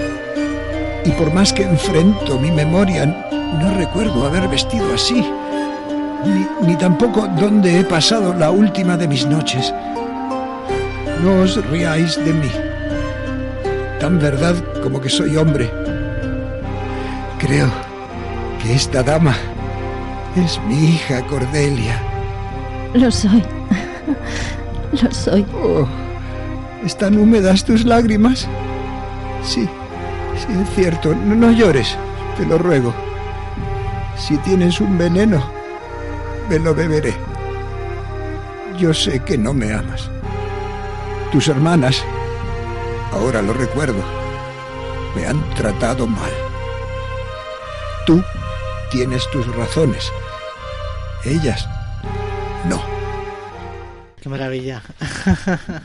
Y 1.06 1.12
por 1.12 1.34
más 1.34 1.52
que 1.52 1.64
enfrento 1.64 2.40
mi 2.40 2.52
memoria, 2.52 3.06
no 3.06 3.74
recuerdo 3.76 4.26
haber 4.26 4.48
vestido 4.48 4.94
así 4.94 5.26
ni, 6.62 6.76
tampoco 6.76 7.28
dónde 7.40 7.80
he 7.80 7.84
pasado 7.84 8.34
la 8.34 8.52
última 8.52 8.98
de 8.98 9.08
mis 9.08 9.26
noches. 9.26 9.74
No 11.24 11.40
os 11.40 11.56
riáis 11.72 12.18
de 12.26 12.34
mí. 12.34 12.52
Tan 13.98 14.20
verdad 14.20 14.56
como 14.84 15.00
que 15.00 15.08
soy 15.10 15.38
hombre. 15.38 15.72
Creo 17.40 17.70
que 18.62 18.74
esta 18.74 19.02
dama 19.04 19.34
es 20.36 20.60
mi 20.68 20.90
hija 20.90 21.26
Cordelia. 21.28 21.98
Lo 22.94 23.10
soy. 23.10 23.42
Lo 25.02 25.12
soy. 25.14 25.46
Oh, 25.56 25.88
¿Están 26.86 27.18
húmedas 27.18 27.64
tus 27.64 27.86
lágrimas? 27.86 28.46
Sí, 29.44 29.70
sí, 30.36 30.48
es 30.62 30.76
cierto. 30.76 31.16
No, 31.16 31.36
no 31.36 31.52
llores, 31.52 31.98
te 32.36 32.46
lo 32.46 32.58
ruego. 32.58 32.94
Si 34.18 34.36
tienes 34.40 34.82
un 34.82 34.98
veneno, 34.98 35.42
me 36.50 36.60
lo 36.60 36.76
beberé. 36.76 37.14
Yo 38.78 38.94
sé 38.94 39.22
que 39.22 39.38
no 39.38 39.54
me 39.54 39.72
amas. 39.72 40.10
Tus 41.34 41.48
hermanas, 41.48 42.06
ahora 43.12 43.42
lo 43.42 43.54
recuerdo, 43.54 44.04
me 45.16 45.26
han 45.26 45.44
tratado 45.56 46.06
mal. 46.06 46.30
Tú 48.06 48.24
tienes 48.92 49.28
tus 49.32 49.44
razones. 49.56 50.12
Ellas, 51.26 51.68
no. 52.70 52.80
Qué 54.22 54.30
maravilla. 54.30 54.84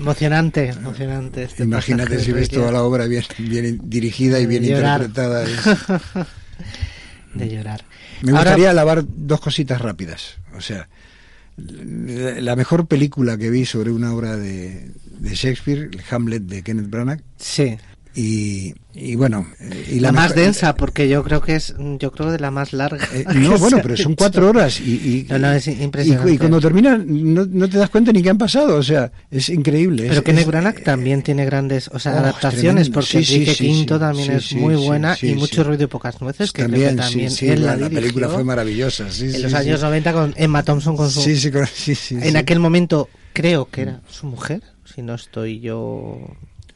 emocionante, 0.00 0.70
emocionante. 0.70 1.42
Este 1.42 1.64
Imagínate 1.64 2.18
si 2.18 2.32
ves 2.32 2.48
toda 2.48 2.72
la 2.72 2.84
obra 2.84 3.04
bien, 3.04 3.22
bien 3.36 3.80
dirigida 3.84 4.40
y 4.40 4.46
bien 4.46 4.64
interpretada. 4.64 5.44
De 7.34 7.50
llorar. 7.50 7.84
Me 8.22 8.32
gustaría 8.32 8.70
alabar 8.70 9.04
dos 9.06 9.42
cositas 9.42 9.78
rápidas. 9.78 10.38
O 10.56 10.62
sea, 10.62 10.88
la 11.56 12.56
mejor 12.56 12.86
película 12.86 13.36
que 13.38 13.50
vi 13.50 13.64
sobre 13.64 13.90
una 13.90 14.14
obra 14.14 14.36
de, 14.36 14.92
Shakespeare, 15.22 15.90
el 15.92 16.02
Hamlet 16.10 16.42
de 16.42 16.62
Kenneth 16.62 16.90
Branagh. 16.90 17.22
Sí. 17.36 17.78
Y, 18.16 18.74
y 18.94 19.14
bueno 19.14 19.46
y 19.90 20.00
la, 20.00 20.10
más 20.10 20.34
densa 20.34 20.74
porque 20.74 21.06
yo 21.06 21.22
creo 21.22 21.42
que 21.42 21.54
es 21.54 21.74
yo 21.98 22.12
creo 22.12 22.32
de 22.32 22.38
la 22.38 22.50
más 22.50 22.72
larga. 22.72 23.06
Eh, 23.12 23.26
no 23.34 23.58
bueno 23.58 23.78
pero 23.82 23.94
son 23.94 24.14
cuatro 24.16 24.48
horas 24.48 24.80
y, 24.80 25.26
y, 25.28 25.28
es 25.30 25.66
impresionante. 25.68 26.32
y, 26.32 26.38
cuando 26.38 26.58
termina 26.58 26.96
no, 26.96 27.44
no, 27.44 27.68
te 27.68 27.76
das 27.76 27.90
cuenta 27.90 28.12
ni 28.12 28.22
qué 28.22 28.30
han 28.30 28.38
pasado 28.38 28.76
o 28.76 28.82
sea 28.82 29.12
es 29.30 29.50
increíble 29.50 30.06
pero 30.08 30.24
Kenneth 30.24 30.46
Branagh 30.46 30.82
también 30.82 31.22
tiene 31.22 31.44
grandes 31.44 31.88
o 31.92 31.98
sea 31.98 32.14
oh, 32.14 32.18
adaptaciones 32.20 32.88
porque 32.88 33.22
sí, 33.22 33.34
Enrique 33.34 33.54
Quinto 33.54 33.98
también 33.98 34.32
es 34.32 34.54
muy 34.54 34.76
buena 34.76 35.14
y 35.20 35.34
mucho 35.34 35.62
ruido 35.62 35.84
y 35.84 35.88
pocas 35.88 36.18
nueces 36.22 36.52
que 36.52 36.62
también, 36.62 36.96
también 36.96 37.30
él 37.42 37.66
la, 37.66 37.76
la 37.76 37.90
película 37.90 38.30
fue 38.30 38.44
maravillosa 38.44 39.08
en 39.20 39.42
los 39.42 39.52
años 39.52 39.82
90 39.82 40.12
con 40.14 40.34
Emma 40.38 40.62
Thompson 40.62 40.96
con 40.96 41.10
su 41.10 41.20
sí, 41.20 41.36
sí, 41.94 42.16
en 42.18 42.36
aquel 42.38 42.60
momento 42.60 43.10
creo 43.34 43.68
que 43.68 43.82
era 43.82 44.00
su 44.08 44.26
mujer 44.26 44.62
si 44.86 45.02
no 45.02 45.14
estoy 45.14 45.60
yo 45.60 46.18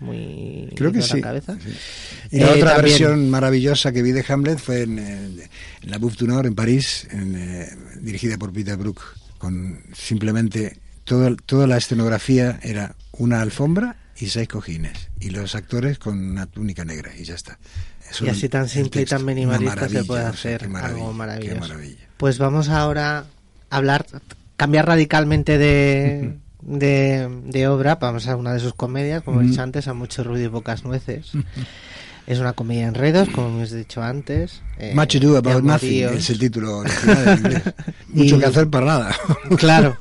muy 0.01 0.73
creo 0.75 0.93
que 0.93 1.03
sí, 1.03 1.21
cabeza. 1.21 1.57
y 2.31 2.41
la 2.41 2.53
otra 2.53 2.77
versión 2.79 3.31
maravillosa 3.31 3.93
que 3.93 4.03
vi 4.03 4.13
de 4.13 4.25
Hamlet 4.27 4.59
fue 4.59 4.83
en, 4.83 5.41
la 5.83 5.99
Bouffe 5.99 6.17
du 6.19 6.27
Nord 6.27 6.47
en 6.47 6.55
París 6.55 7.07
eh, 7.13 7.69
dirigida 8.01 8.39
por 8.39 8.53
Peter 8.53 8.77
Brook 8.77 9.03
con 9.39 9.83
simplemente 9.93 10.79
todo, 11.05 11.37
toda 11.37 11.67
la 11.67 11.77
escenografía 11.77 12.59
era 12.63 12.97
una 13.13 13.41
alfombra 13.41 13.97
y 14.19 14.27
seis 14.27 14.49
cojines 14.49 15.11
y 15.19 15.31
los 15.31 15.55
actores 15.55 15.99
con 15.99 16.19
una 16.19 16.47
túnica 16.47 16.85
negra 16.85 17.13
y 17.17 17.25
ya 17.25 17.35
está. 17.35 17.59
Y 18.21 18.29
así 18.29 18.49
tan 18.49 18.69
simple 18.69 19.03
y 19.03 19.05
tan 19.05 19.25
minimalista 19.25 19.89
se 19.89 20.05
puede 20.05 20.25
hacer 20.25 20.69
algo 20.75 21.13
maravilloso. 21.13 21.75
pues 22.17 22.39
vamos 22.39 22.69
ahora 22.69 23.27
a 23.71 23.77
hablar 23.77 24.07
cambiar 24.57 24.87
radicalmente 24.87 25.59
de 25.59 26.37
de, 26.63 27.69
obra, 27.69 27.97
vamos 27.97 28.27
a 28.27 28.37
una 28.37 28.53
de 28.53 28.61
sus 28.61 28.75
comedias, 28.75 29.23
como 29.23 29.41
he 29.41 29.45
dicho 29.45 29.63
antes, 29.63 29.89
a 29.89 29.95
mucho 29.95 30.25
ruido 30.25 30.47
y 30.47 30.49
pocas 30.49 30.85
nueces. 30.85 31.33
Es 32.27 32.39
una 32.39 32.53
comedia 32.53 32.83
en 32.83 32.89
enredos, 32.89 33.29
como 33.31 33.49
hemos 33.49 33.73
dicho 33.73 34.03
antes. 34.03 34.63
Eh, 34.79 34.93
Much 34.95 35.17
Ado 35.17 35.37
About 35.37 35.65
Nothing 35.65 36.09
es 36.11 36.31
el 36.31 36.39
título 36.39 36.79
original 36.79 37.75
Mucho 38.09 38.39
que 38.39 38.47
hacer 38.47 38.69
para 38.69 38.87
nada. 38.87 39.17
claro. 39.59 39.97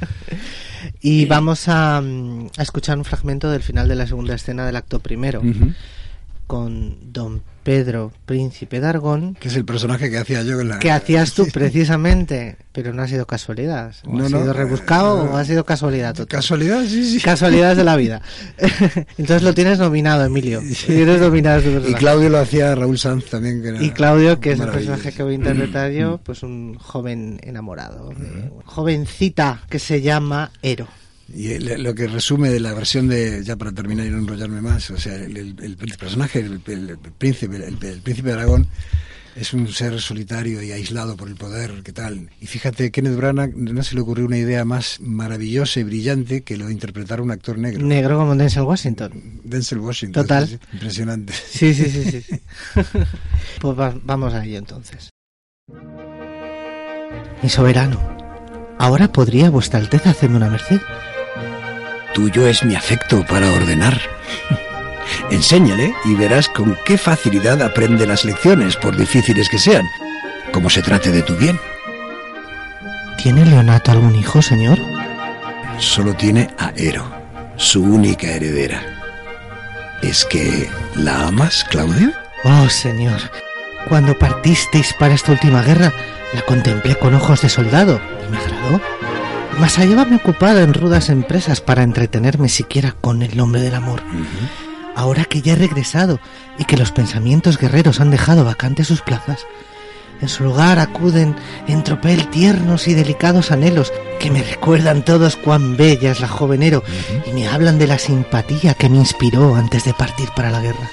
y 1.00 1.26
vamos 1.26 1.68
a, 1.68 1.98
a, 1.98 2.62
escuchar 2.62 2.98
un 2.98 3.04
fragmento 3.04 3.50
del 3.50 3.62
final 3.62 3.86
de 3.86 3.94
la 3.94 4.06
segunda 4.06 4.34
escena 4.34 4.66
del 4.66 4.76
acto 4.76 4.98
primero, 4.98 5.42
con 6.46 7.12
Don 7.12 7.42
Pedro, 7.70 8.10
príncipe 8.26 8.80
de 8.80 8.88
Argón. 8.88 9.36
Que 9.38 9.46
es 9.46 9.54
el 9.54 9.64
personaje 9.64 10.10
que 10.10 10.18
hacía 10.18 10.42
yo 10.42 10.60
en 10.60 10.70
la... 10.70 10.80
Que 10.80 10.90
hacías 10.90 11.34
tú 11.34 11.46
precisamente, 11.52 12.56
pero 12.72 12.92
no 12.92 13.00
ha 13.00 13.06
sido 13.06 13.28
casualidad. 13.28 13.94
no, 14.08 14.24
ha 14.24 14.26
sido 14.26 14.52
rebuscado 14.52 15.30
o 15.30 15.36
ha 15.36 15.44
sido 15.44 15.64
casualidad 15.64 16.16
Casualidad, 16.26 16.82
sí, 16.82 17.04
sí. 17.04 17.20
Casualidades 17.20 17.76
de 17.76 17.84
la 17.84 17.94
vida. 17.94 18.22
Entonces 19.18 19.44
lo 19.44 19.54
tienes 19.54 19.78
nominado, 19.78 20.24
Emilio. 20.24 20.60
Y 20.64 21.94
Claudio 21.94 22.28
lo 22.28 22.38
hacía 22.38 22.74
Raúl 22.74 22.98
Sanz 22.98 23.26
también. 23.26 23.62
y 23.80 23.90
Claudio, 23.90 24.40
que 24.40 24.50
es 24.50 24.58
el 24.58 24.68
personaje 24.68 25.12
que 25.12 25.22
voy 25.22 25.34
a 25.34 25.36
interpretar 25.36 25.92
yo, 25.92 26.18
pues 26.24 26.42
un 26.42 26.74
joven 26.74 27.38
enamorado. 27.44 28.12
Jovencita 28.64 29.62
que 29.68 29.78
se 29.78 30.02
llama 30.02 30.50
Ero. 30.60 30.88
Y 31.32 31.58
lo 31.58 31.94
que 31.94 32.08
resume 32.08 32.50
de 32.50 32.60
la 32.60 32.74
versión 32.74 33.08
de, 33.08 33.44
ya 33.44 33.56
para 33.56 33.72
terminar 33.72 34.06
y 34.06 34.10
no 34.10 34.18
enrollarme 34.18 34.60
más, 34.60 34.90
o 34.90 34.98
sea, 34.98 35.14
el, 35.14 35.54
personaje, 35.98 36.40
el, 36.40 36.60
príncipe, 37.18 37.56
el, 37.56 37.76
príncipe 37.76 38.28
de 38.28 38.34
Aragón, 38.34 38.66
es 39.36 39.54
un 39.54 39.68
ser 39.68 40.00
solitario 40.00 40.60
y 40.60 40.72
aislado 40.72 41.16
por 41.16 41.28
el 41.28 41.36
poder, 41.36 41.82
¿qué 41.84 41.92
tal? 41.92 42.30
Y 42.40 42.46
fíjate, 42.46 42.90
Kenneth 42.90 43.16
Branagh 43.16 43.54
no 43.54 43.82
se 43.84 43.94
le 43.94 44.00
ocurrió 44.00 44.26
una 44.26 44.38
idea 44.38 44.64
más 44.64 44.98
maravillosa 45.00 45.78
y 45.78 45.84
brillante 45.84 46.42
que 46.42 46.56
lo 46.56 46.66
de 46.66 46.72
interpretar 46.72 47.20
un 47.20 47.30
actor 47.30 47.56
negro. 47.56 47.86
Negro 47.86 48.18
como 48.18 48.34
Denzel 48.34 48.64
Washington. 48.64 49.40
Denzel 49.44 49.78
Washington. 49.78 50.22
Total. 50.22 50.60
impresionante. 50.72 51.32
Sí, 51.32 51.74
sí, 51.74 51.90
sí, 51.90 52.10
sí. 52.10 52.22
sí. 52.22 52.40
pues 53.60 53.76
vamos 54.02 54.34
a 54.34 54.44
ello 54.44 54.58
entonces. 54.58 55.10
Mi 57.42 57.48
soberano, 57.48 57.98
ahora 58.78 59.12
podría 59.12 59.48
vuestra 59.48 59.78
alteza 59.78 60.10
hacerme 60.10 60.36
una 60.36 60.50
merced. 60.50 60.80
Tuyo 62.14 62.46
es 62.46 62.64
mi 62.64 62.74
afecto 62.74 63.24
para 63.24 63.52
ordenar. 63.52 64.00
Enséñale 65.30 65.94
y 66.04 66.14
verás 66.14 66.48
con 66.48 66.76
qué 66.84 66.98
facilidad 66.98 67.62
aprende 67.62 68.06
las 68.06 68.24
lecciones, 68.24 68.76
por 68.76 68.96
difíciles 68.96 69.48
que 69.48 69.58
sean, 69.58 69.86
como 70.52 70.70
se 70.70 70.82
trate 70.82 71.10
de 71.10 71.22
tu 71.22 71.36
bien. 71.36 71.58
¿Tiene 73.22 73.44
Leonato 73.44 73.92
algún 73.92 74.16
hijo, 74.16 74.42
señor? 74.42 74.78
Solo 75.78 76.14
tiene 76.14 76.50
a 76.58 76.72
Ero, 76.76 77.04
su 77.56 77.82
única 77.82 78.28
heredera. 78.28 78.82
¿Es 80.02 80.24
que 80.24 80.68
la 80.96 81.28
amas, 81.28 81.64
Claudio? 81.70 82.12
Oh, 82.44 82.68
señor. 82.68 83.20
Cuando 83.88 84.18
partisteis 84.18 84.92
para 84.94 85.14
esta 85.14 85.32
última 85.32 85.62
guerra, 85.62 85.92
la 86.32 86.42
contemplé 86.42 86.96
con 86.96 87.14
ojos 87.14 87.42
de 87.42 87.48
soldado 87.48 88.00
y 88.26 88.30
me 88.30 88.38
agradó 88.38 88.80
mas 89.60 89.78
hallábame 89.78 90.16
ocupado 90.16 90.60
en 90.60 90.72
rudas 90.72 91.10
empresas 91.10 91.60
para 91.60 91.82
entretenerme 91.82 92.48
siquiera 92.48 92.96
con 92.98 93.22
el 93.22 93.36
nombre 93.36 93.60
del 93.60 93.74
amor. 93.74 94.02
Ahora 94.96 95.26
que 95.26 95.42
ya 95.42 95.52
he 95.52 95.56
regresado 95.56 96.18
y 96.58 96.64
que 96.64 96.78
los 96.78 96.92
pensamientos 96.92 97.58
guerreros 97.58 98.00
han 98.00 98.10
dejado 98.10 98.42
vacantes 98.42 98.86
sus 98.86 99.02
plazas, 99.02 99.46
en 100.22 100.30
su 100.30 100.44
lugar 100.44 100.78
acuden 100.78 101.36
en 101.68 101.84
tropel 101.84 102.28
tiernos 102.28 102.88
y 102.88 102.94
delicados 102.94 103.50
anhelos 103.50 103.92
que 104.18 104.30
me 104.30 104.42
recuerdan 104.42 105.04
todos 105.04 105.36
cuán 105.36 105.76
bella 105.76 106.10
es 106.10 106.20
la 106.20 106.28
jovenero 106.28 106.82
y 107.26 107.32
me 107.32 107.46
hablan 107.46 107.78
de 107.78 107.86
la 107.86 107.98
simpatía 107.98 108.72
que 108.72 108.88
me 108.88 108.96
inspiró 108.96 109.56
antes 109.56 109.84
de 109.84 109.92
partir 109.92 110.30
para 110.34 110.50
la 110.50 110.62
guerra. 110.62 110.90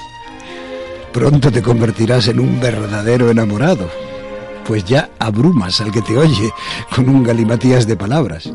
Pronto 1.13 1.51
te 1.53 1.61
convertirás 1.61 2.27
en 2.27 2.41
un 2.41 2.59
verdadero 2.59 3.31
enamorado 3.31 3.89
pues 4.67 4.83
ya 4.83 5.09
abrumas 5.17 5.79
al 5.79 5.91
que 5.91 6.01
te 6.01 6.17
oye 6.17 6.51
con 6.93 7.07
un 7.07 7.23
galimatías 7.23 7.87
de 7.87 7.95
palabras. 7.95 8.51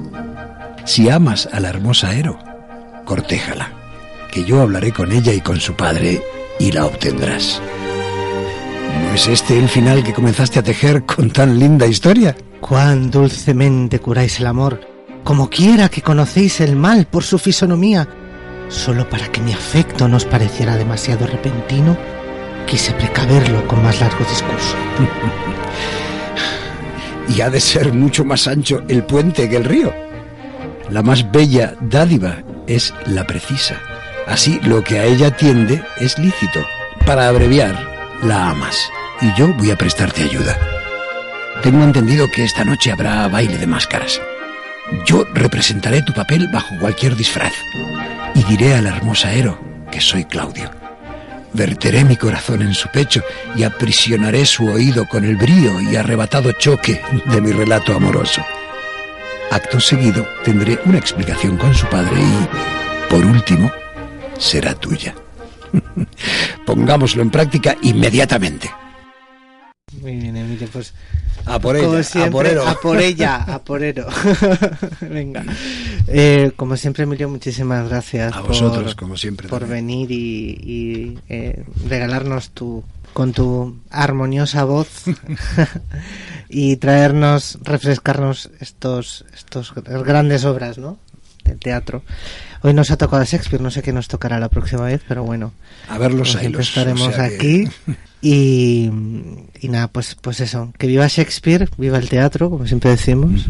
Si 0.84 1.08
amas 1.08 1.48
a 1.50 1.58
la 1.58 1.70
hermosa 1.70 2.14
Ero, 2.14 2.38
cortéjala, 3.06 3.72
que 4.30 4.44
yo 4.44 4.60
hablaré 4.60 4.92
con 4.92 5.10
ella 5.10 5.32
y 5.32 5.40
con 5.40 5.58
su 5.58 5.74
padre 5.74 6.22
y 6.58 6.70
la 6.70 6.84
obtendrás. 6.84 7.62
¿Es 9.14 9.26
este 9.26 9.58
el 9.58 9.68
final 9.68 10.04
que 10.04 10.12
comenzaste 10.12 10.58
a 10.58 10.62
tejer 10.62 11.04
con 11.04 11.30
tan 11.30 11.58
linda 11.58 11.86
historia? 11.86 12.36
Cuán 12.60 13.10
dulcemente 13.10 13.98
curáis 13.98 14.38
el 14.38 14.46
amor, 14.46 14.80
como 15.24 15.48
quiera 15.48 15.88
que 15.88 16.02
conocéis 16.02 16.60
el 16.60 16.76
mal 16.76 17.06
por 17.06 17.24
su 17.24 17.38
fisonomía. 17.38 18.06
Solo 18.68 19.08
para 19.08 19.28
que 19.28 19.40
mi 19.40 19.52
afecto 19.52 20.08
no 20.08 20.18
os 20.18 20.24
pareciera 20.24 20.76
demasiado 20.76 21.26
repentino, 21.26 21.96
quise 22.72 22.94
precaverlo 22.94 23.68
con 23.68 23.82
más 23.82 24.00
largo 24.00 24.24
discurso. 24.24 24.74
y 27.28 27.42
ha 27.42 27.50
de 27.50 27.60
ser 27.60 27.92
mucho 27.92 28.24
más 28.24 28.48
ancho 28.48 28.82
el 28.88 29.04
puente 29.04 29.46
que 29.50 29.56
el 29.56 29.64
río. 29.64 29.94
La 30.88 31.02
más 31.02 31.30
bella 31.30 31.74
dádiva 31.82 32.38
es 32.66 32.94
la 33.04 33.26
precisa. 33.26 33.76
Así 34.26 34.58
lo 34.62 34.82
que 34.82 34.98
a 34.98 35.04
ella 35.04 35.36
tiende 35.36 35.84
es 35.98 36.18
lícito. 36.18 36.64
Para 37.04 37.28
abreviar, 37.28 37.76
la 38.22 38.48
amas. 38.48 38.90
Y 39.20 39.30
yo 39.34 39.52
voy 39.52 39.70
a 39.70 39.76
prestarte 39.76 40.22
ayuda. 40.22 40.56
Tengo 41.62 41.84
entendido 41.84 42.26
que 42.34 42.44
esta 42.44 42.64
noche 42.64 42.90
habrá 42.90 43.28
baile 43.28 43.58
de 43.58 43.66
máscaras. 43.66 44.18
Yo 45.04 45.26
representaré 45.34 46.00
tu 46.00 46.14
papel 46.14 46.48
bajo 46.48 46.74
cualquier 46.80 47.16
disfraz. 47.16 47.52
Y 48.34 48.42
diré 48.44 48.76
a 48.76 48.80
la 48.80 48.96
hermosa 48.96 49.30
Ero 49.34 49.58
que 49.90 50.00
soy 50.00 50.24
Claudio. 50.24 50.81
Verteré 51.54 52.04
mi 52.04 52.16
corazón 52.16 52.62
en 52.62 52.72
su 52.72 52.88
pecho 52.88 53.22
y 53.54 53.64
aprisionaré 53.64 54.46
su 54.46 54.68
oído 54.68 55.06
con 55.06 55.24
el 55.24 55.36
brío 55.36 55.80
y 55.80 55.96
arrebatado 55.96 56.52
choque 56.52 57.02
de 57.26 57.40
mi 57.40 57.52
relato 57.52 57.94
amoroso. 57.94 58.42
Acto 59.50 59.78
seguido 59.78 60.26
tendré 60.44 60.78
una 60.86 60.98
explicación 60.98 61.58
con 61.58 61.74
su 61.74 61.86
padre 61.88 62.22
y, 62.22 63.10
por 63.10 63.24
último, 63.24 63.70
será 64.38 64.74
tuya. 64.74 65.14
Pongámoslo 66.66 67.22
en 67.22 67.30
práctica 67.30 67.76
inmediatamente. 67.82 68.70
Muy 70.00 70.16
bien, 70.16 70.36
Emilio, 70.36 70.68
pues 70.72 70.94
a 71.44 71.58
por 71.58 71.76
ella, 71.76 72.24
a 72.24 72.30
por, 72.30 72.46
a 72.46 72.74
por 72.80 73.00
ella, 73.00 73.36
a 73.36 73.58
por 73.62 73.82
ero. 73.82 74.06
Venga. 75.00 75.44
Eh, 76.06 76.52
como 76.56 76.76
siempre, 76.76 77.04
Emilio, 77.04 77.28
muchísimas 77.28 77.88
gracias. 77.88 78.32
A 78.34 78.40
vosotros, 78.40 78.94
como 78.94 79.16
siempre. 79.16 79.48
Por 79.48 79.66
venir 79.66 80.10
y, 80.10 81.18
eh, 81.28 81.64
regalarnos 81.86 82.50
tu 82.50 82.84
con 83.12 83.32
tu 83.34 83.78
armoniosa 83.90 84.64
voz 84.64 84.88
y 86.48 86.76
traernos, 86.76 87.58
refrescarnos 87.62 88.50
estos, 88.60 89.26
estos 89.34 89.74
grandes 89.74 90.46
obras, 90.46 90.78
¿no? 90.78 90.98
Del 91.44 91.58
teatro. 91.58 92.02
Hoy 92.62 92.72
nos 92.72 92.90
ha 92.90 92.96
tocado 92.96 93.20
a 93.20 93.26
Shakespeare, 93.26 93.60
no 93.60 93.70
sé 93.70 93.82
qué 93.82 93.92
nos 93.92 94.08
tocará 94.08 94.38
la 94.38 94.48
próxima 94.48 94.84
vez, 94.84 95.02
pero 95.06 95.24
bueno. 95.24 95.52
A 95.88 95.98
ver 95.98 96.14
los 96.14 96.32
Siempre 96.32 96.62
estaremos 96.62 97.18
aquí. 97.18 97.68
Y, 98.22 98.88
y, 99.60 99.68
nada, 99.68 99.88
pues, 99.88 100.16
pues 100.20 100.38
eso, 100.40 100.72
que 100.78 100.86
viva 100.86 101.08
Shakespeare, 101.08 101.68
viva 101.76 101.98
el 101.98 102.08
teatro, 102.08 102.50
como 102.50 102.66
siempre 102.68 102.90
decimos. 102.90 103.48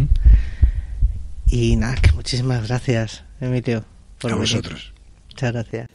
Y 1.47 1.77
nada, 1.77 1.97
que 1.97 2.11
muchísimas 2.13 2.67
gracias, 2.67 3.25
Emilio. 3.39 3.85
Por 4.19 4.33
a 4.33 4.37
vosotros. 4.37 4.95
Muchas 5.29 5.53
gracias. 5.53 5.89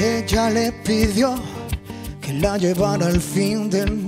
Ella 0.00 0.50
le 0.50 0.72
pidió 0.72 1.34
que 2.22 2.32
la 2.34 2.56
llevara 2.56 3.06
al 3.06 3.20
fin 3.20 3.68
del 3.68 3.92
mundo. 3.92 4.07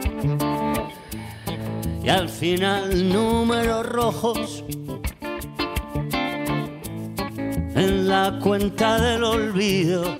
Y 2.03 2.09
al 2.09 2.29
final 2.29 3.09
números 3.09 3.85
rojos 3.85 4.63
en 7.75 8.07
la 8.07 8.39
cuenta 8.41 8.99
del 8.99 9.23
olvido. 9.23 10.17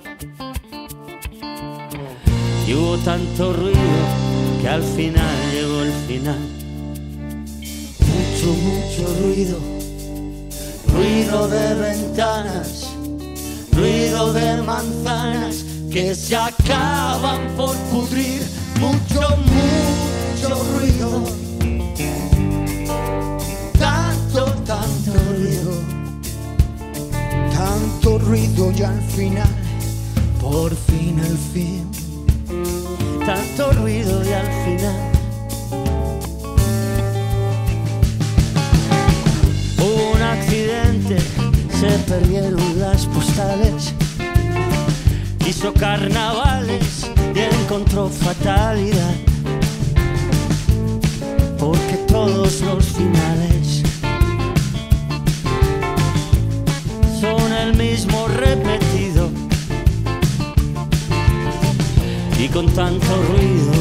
Y 2.66 2.74
hubo 2.74 2.96
tanto 2.98 3.52
ruido 3.52 4.02
que 4.60 4.68
al 4.68 4.82
final 4.82 5.36
llegó 5.52 5.82
el 5.82 5.92
final. 6.06 6.38
Mucho, 8.00 8.52
mucho 8.62 9.14
ruido, 9.22 9.58
ruido 10.94 11.48
de 11.48 11.74
ventanas 11.74 12.92
ruido 13.72 14.32
de 14.32 14.62
manzanas 14.62 15.64
que 15.90 16.14
se 16.14 16.36
acaban 16.36 17.40
por 17.56 17.76
pudrir, 17.90 18.42
mucho, 18.80 19.36
mucho 19.36 20.64
ruido, 20.74 21.22
tanto 28.02 28.18
ruido 28.18 28.72
y 28.72 28.82
al 28.82 29.00
final, 29.00 29.48
por 30.40 30.74
fin 30.74 31.20
al 31.20 31.38
fin, 31.52 31.88
tanto 33.24 33.72
ruido 33.74 34.24
y 34.24 34.32
al 34.32 34.46
final. 34.64 35.12
Hubo 39.78 40.16
un 40.16 40.22
accidente 40.22 41.18
se 41.80 41.98
perdieron 42.10 42.80
las 42.80 43.06
postales. 43.06 43.94
Hizo 45.46 45.72
carnavales 45.72 47.08
y 47.36 47.38
encontró 47.38 48.08
fatalidad. 48.08 49.14
Porque 51.56 51.94
todos 52.08 52.60
los 52.62 52.84
finales 52.84 53.51
el 57.62 57.76
mismo 57.76 58.26
repetido. 58.26 59.30
Y 62.38 62.48
con 62.48 62.66
tanto 62.74 63.06
ruido 63.30 63.72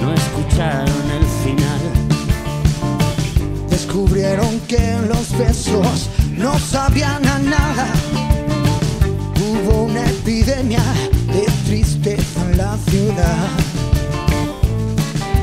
no 0.00 0.12
escucharon 0.12 1.04
el 1.18 1.26
final. 1.42 1.82
Descubrieron 3.68 4.60
que 4.68 4.98
los 5.08 5.36
besos 5.36 6.08
no 6.36 6.56
sabían 6.58 7.26
a 7.26 7.38
nada. 7.40 7.86
Hubo 9.44 9.84
una 9.84 10.08
epidemia 10.08 10.84
de 11.32 11.44
tristeza 11.66 12.40
en 12.42 12.56
la 12.56 12.76
ciudad. 12.88 13.48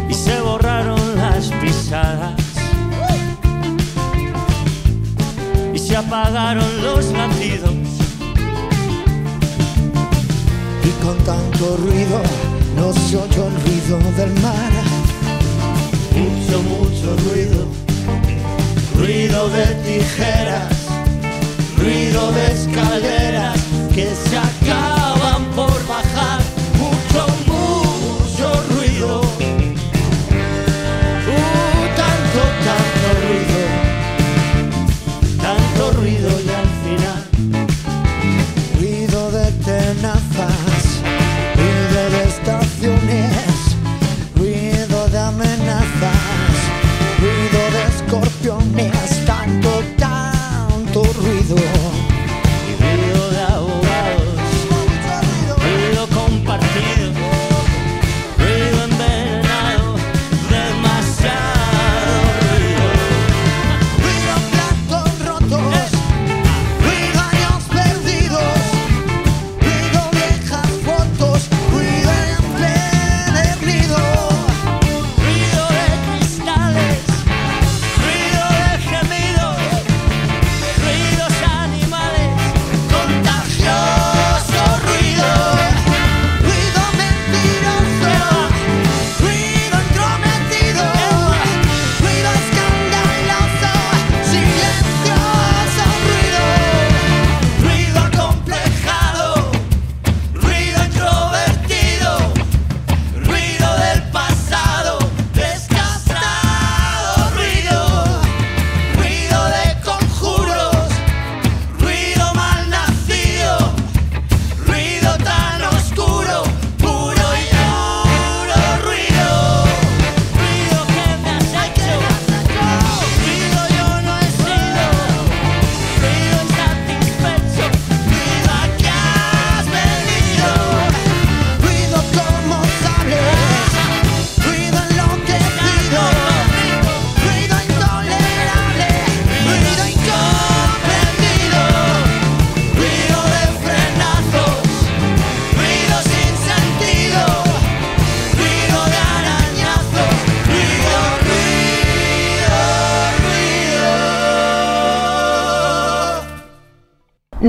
Y 0.10 0.14
se 0.14 0.40
borraron 0.40 1.16
las 1.18 1.52
pisadas. 1.62 2.40
Y 5.74 5.78
se 5.78 5.98
apagaron 5.98 6.84
los 6.84 7.06
latidos. 7.12 7.71
Y 10.84 11.04
con 11.04 11.18
tanto 11.20 11.78
ruido 11.78 12.22
no 12.76 12.94
se 12.94 13.18
oyó 13.18 13.48
el 13.48 13.56
ruido 13.64 13.98
del 14.18 14.34
mar. 14.42 14.72
Mucho, 16.16 16.62
mucho 16.64 17.16
ruido. 17.30 17.66
Ruido 18.96 19.50
de 19.50 19.66
tijeras 19.86 20.82
ruido 21.82 22.32
de 22.32 22.52
escaleras 22.52 23.58
que 23.94 24.06
se 24.06 24.38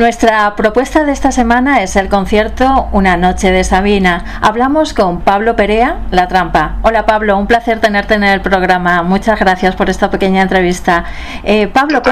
Nuestra 0.02 0.56
propuesta 0.56 1.04
de 1.04 1.12
esta 1.12 1.30
semana 1.30 1.80
es 1.84 1.94
el 1.94 2.08
concierto 2.08 2.88
Una 2.90 3.16
Noche 3.16 3.52
de 3.52 3.62
Sabina. 3.62 4.40
Hablamos 4.42 4.94
con 4.94 5.20
Pablo 5.20 5.54
Perea, 5.54 6.00
La 6.10 6.26
Trampa. 6.26 6.78
Hola 6.82 7.06
Pablo, 7.06 7.38
un 7.38 7.46
placer 7.46 7.78
tenerte 7.80 8.14
en 8.14 8.24
el 8.24 8.40
programa. 8.40 9.04
Muchas 9.04 9.38
gracias 9.38 9.76
por 9.76 9.88
esta 9.88 10.10
pequeña 10.10 10.42
entrevista. 10.42 11.04
Eh, 11.44 11.68
Pablo, 11.68 12.02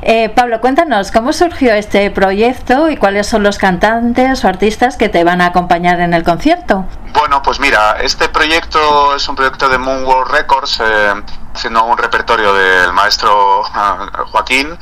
eh, 0.00 0.30
Pablo, 0.30 0.62
cuéntanos 0.62 1.12
cómo 1.12 1.34
surgió 1.34 1.74
este 1.74 2.10
proyecto 2.10 2.88
y 2.88 2.96
cuáles 2.96 3.26
son 3.26 3.42
los 3.42 3.58
cantantes 3.58 4.42
o 4.42 4.48
artistas 4.48 4.96
que 4.96 5.10
te 5.10 5.22
van 5.22 5.42
a 5.42 5.48
acompañar 5.48 6.00
en 6.00 6.14
el 6.14 6.22
concierto. 6.24 6.86
Bueno, 7.12 7.42
pues 7.42 7.60
mira, 7.60 7.98
este 8.02 8.30
proyecto 8.30 9.14
es 9.14 9.28
un 9.28 9.36
proyecto 9.36 9.68
de 9.68 9.76
Moonworld 9.76 10.30
Records. 10.32 10.80
Eh, 10.80 11.12
haciendo 11.56 11.82
un 11.84 11.96
repertorio 11.96 12.52
del 12.52 12.92
maestro 12.92 13.62
ah, 13.64 14.06
Joaquín 14.30 14.78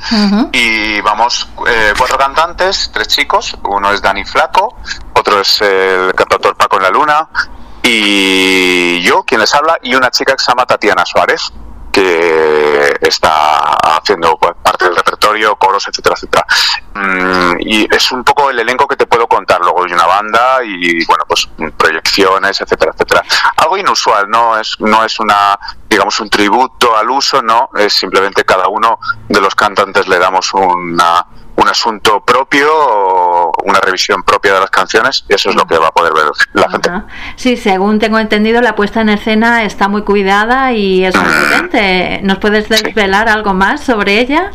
y 0.51 1.01
vamos 1.01 1.47
eh, 1.67 1.93
cuatro 1.97 2.17
cantantes, 2.17 2.91
tres 2.93 3.07
chicos, 3.07 3.57
uno 3.63 3.91
es 3.91 4.01
Dani 4.01 4.25
Flaco, 4.25 4.75
otro 5.13 5.39
es 5.39 5.61
el 5.61 6.13
cantautor 6.13 6.55
Paco 6.55 6.77
en 6.77 6.83
la 6.83 6.89
Luna 6.89 7.29
y 7.81 9.01
yo, 9.01 9.23
quien 9.23 9.41
les 9.41 9.53
habla, 9.55 9.77
y 9.81 9.95
una 9.95 10.11
chica 10.11 10.35
que 10.35 10.43
se 10.43 10.51
llama 10.51 10.65
Tatiana 10.65 11.05
Suárez 11.05 11.51
que 11.95 12.93
está 12.99 13.73
haciendo 13.95 14.37
pues, 14.37 14.51
parte 14.61 14.83
del 14.83 14.97
repertorio, 14.97 15.55
coros, 15.55 15.87
etcétera, 15.87 16.15
etcétera. 16.15 16.45
Mm, 16.93 17.55
y 17.61 17.87
es 17.89 18.11
un 18.11 18.21
poco 18.21 18.49
el 18.49 18.59
elenco 18.59 18.85
que 18.85 18.97
te 18.97 19.07
puedo 19.07 19.27
contar. 19.27 19.61
Luego 19.61 19.85
hay 19.85 19.93
una 19.93 20.05
banda 20.05 20.61
y, 20.65 21.05
bueno, 21.05 21.23
pues 21.25 21.47
proyecciones, 21.77 22.59
etcétera, 22.59 22.91
etcétera. 22.93 23.23
Algo 23.55 23.77
inusual, 23.77 24.29
no 24.29 24.59
es, 24.59 24.75
no 24.79 25.05
es 25.05 25.17
una, 25.21 25.57
digamos, 25.89 26.19
un 26.19 26.29
tributo 26.29 26.97
al 26.97 27.09
uso, 27.09 27.41
no, 27.41 27.69
es 27.77 27.93
simplemente 27.93 28.43
cada 28.43 28.67
uno 28.67 28.99
de 29.29 29.39
los 29.39 29.55
cantantes 29.55 30.09
le 30.09 30.19
damos 30.19 30.53
una 30.53 31.25
un 31.55 31.67
asunto 31.67 32.21
propio, 32.21 33.51
una 33.63 33.79
revisión 33.79 34.23
propia 34.23 34.53
de 34.53 34.59
las 34.61 34.69
canciones, 34.69 35.25
y 35.29 35.33
eso 35.33 35.49
es 35.49 35.55
lo 35.55 35.65
que 35.65 35.77
va 35.77 35.87
a 35.87 35.91
poder 35.91 36.13
ver 36.13 36.25
la 36.53 36.69
gente. 36.69 36.89
Sí, 37.35 37.57
según 37.57 37.99
tengo 37.99 38.19
entendido, 38.19 38.61
la 38.61 38.75
puesta 38.75 39.01
en 39.01 39.09
escena 39.09 39.63
está 39.63 39.87
muy 39.87 40.03
cuidada 40.03 40.73
y 40.73 41.05
es 41.05 41.15
muy 41.15 41.31
potente. 41.33 42.19
¿Nos 42.23 42.37
puedes 42.39 42.67
desvelar 42.69 43.29
algo 43.29 43.53
más 43.53 43.81
sobre 43.81 44.19
ella? 44.19 44.51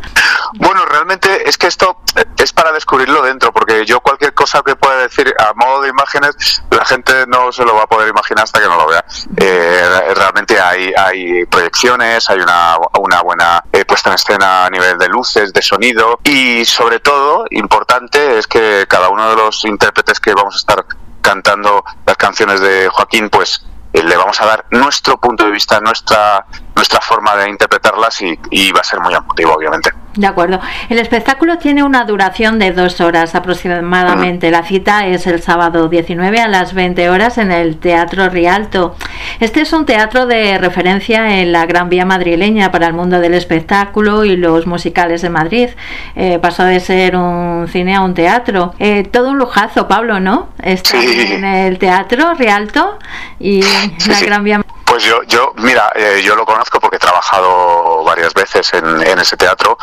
Bueno, 0.55 0.85
realmente 0.85 1.47
es 1.47 1.57
que 1.57 1.67
esto 1.67 1.97
es 2.37 2.51
para 2.53 2.71
descubrirlo 2.71 3.21
dentro, 3.21 3.51
porque 3.51 3.85
yo 3.85 4.01
cualquier 4.01 4.33
cosa 4.33 4.61
que 4.65 4.75
pueda 4.75 4.97
decir 4.97 5.33
a 5.39 5.53
modo 5.53 5.81
de 5.81 5.89
imágenes, 5.89 6.63
la 6.69 6.85
gente 6.85 7.25
no 7.27 7.51
se 7.51 7.63
lo 7.63 7.75
va 7.75 7.83
a 7.83 7.87
poder 7.87 8.09
imaginar 8.09 8.43
hasta 8.43 8.59
que 8.59 8.67
no 8.67 8.75
lo 8.75 8.87
vea. 8.87 9.05
Eh, 9.37 10.13
realmente 10.15 10.59
hay, 10.59 10.93
hay 10.97 11.45
proyecciones, 11.45 12.29
hay 12.29 12.39
una, 12.39 12.77
una 12.99 13.21
buena 13.21 13.63
eh, 13.71 13.85
puesta 13.85 14.09
en 14.09 14.15
escena 14.15 14.65
a 14.65 14.69
nivel 14.69 14.97
de 14.97 15.07
luces, 15.07 15.53
de 15.53 15.61
sonido, 15.61 16.19
y 16.23 16.65
sobre 16.65 16.99
todo, 16.99 17.45
importante, 17.51 18.37
es 18.37 18.47
que 18.47 18.85
cada 18.87 19.09
uno 19.09 19.29
de 19.29 19.35
los 19.35 19.63
intérpretes 19.65 20.19
que 20.19 20.33
vamos 20.33 20.55
a 20.55 20.57
estar 20.57 20.85
cantando 21.21 21.83
las 22.05 22.17
canciones 22.17 22.59
de 22.59 22.89
Joaquín, 22.89 23.29
pues 23.29 23.65
eh, 23.93 24.03
le 24.03 24.17
vamos 24.17 24.39
a 24.41 24.45
dar 24.45 24.65
nuestro 24.71 25.19
punto 25.19 25.45
de 25.45 25.51
vista, 25.51 25.79
nuestra 25.79 26.45
nuestra 26.81 26.99
forma 26.99 27.35
de 27.35 27.47
interpretarlas 27.47 28.23
y, 28.23 28.39
y 28.49 28.71
va 28.71 28.79
a 28.79 28.83
ser 28.83 28.99
muy 29.01 29.13
emotivo, 29.13 29.53
obviamente. 29.53 29.91
De 30.15 30.27
acuerdo. 30.27 30.59
El 30.89 30.97
espectáculo 30.99 31.57
tiene 31.57 31.83
una 31.83 32.03
duración 32.03 32.59
de 32.59 32.71
dos 32.71 32.99
horas 32.99 33.33
aproximadamente. 33.35 34.51
La 34.51 34.63
cita 34.63 35.05
es 35.05 35.25
el 35.25 35.41
sábado 35.41 35.87
19 35.87 36.41
a 36.41 36.47
las 36.49 36.73
20 36.73 37.09
horas 37.09 37.37
en 37.37 37.51
el 37.51 37.77
Teatro 37.77 38.27
Rialto. 38.29 38.95
Este 39.39 39.61
es 39.61 39.71
un 39.71 39.85
teatro 39.85 40.25
de 40.25 40.57
referencia 40.57 41.39
en 41.39 41.53
la 41.53 41.65
Gran 41.65 41.87
Vía 41.87 42.03
madrileña 42.03 42.71
para 42.71 42.87
el 42.87 42.93
mundo 42.93 43.19
del 43.19 43.35
espectáculo 43.35 44.25
y 44.25 44.35
los 44.35 44.65
musicales 44.67 45.21
de 45.21 45.29
Madrid. 45.29 45.69
Eh, 46.15 46.39
pasó 46.41 46.63
de 46.65 46.79
ser 46.81 47.15
un 47.15 47.69
cine 47.71 47.95
a 47.95 48.01
un 48.01 48.13
teatro. 48.13 48.73
Eh, 48.79 49.03
todo 49.03 49.29
un 49.29 49.37
lujazo, 49.37 49.87
Pablo, 49.87 50.19
¿no? 50.19 50.49
Está 50.61 51.01
en 51.01 51.45
el 51.45 51.77
Teatro 51.77 52.33
Rialto 52.33 52.97
y 53.39 53.61
la 54.07 54.19
Gran 54.19 54.43
Vía 54.43 54.61
pues 54.91 55.05
yo, 55.05 55.23
yo 55.23 55.53
mira, 55.55 55.89
eh, 55.95 56.21
yo 56.21 56.35
lo 56.35 56.45
conozco 56.45 56.77
porque 56.81 56.97
he 56.97 56.99
trabajado 56.99 58.03
varias 58.03 58.33
veces 58.33 58.73
en, 58.73 59.17
ese 59.19 59.37
teatro. 59.37 59.77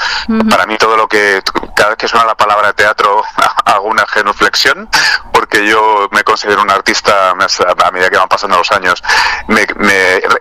Para 0.51 0.67
mí 0.67 0.77
todo 0.77 0.99
lo 0.99 1.09
que, 1.09 1.41
cada 1.75 1.89
vez 1.89 1.99
que 1.99 2.07
suena 2.07 2.27
la 2.27 2.35
palabra 2.35 2.75
teatro, 2.75 3.23
hago 3.65 3.89
una 3.89 4.07
genuflexión, 4.07 4.87
porque 5.33 5.67
yo 5.67 6.09
me 6.13 6.23
considero 6.25 6.61
un 6.61 6.71
artista, 6.71 7.31
a 7.31 7.91
medida 7.91 8.11
que 8.11 8.19
van 8.19 8.29
pasando 8.29 8.59
los 8.59 8.71
años, 8.71 9.03
me, 9.47 9.67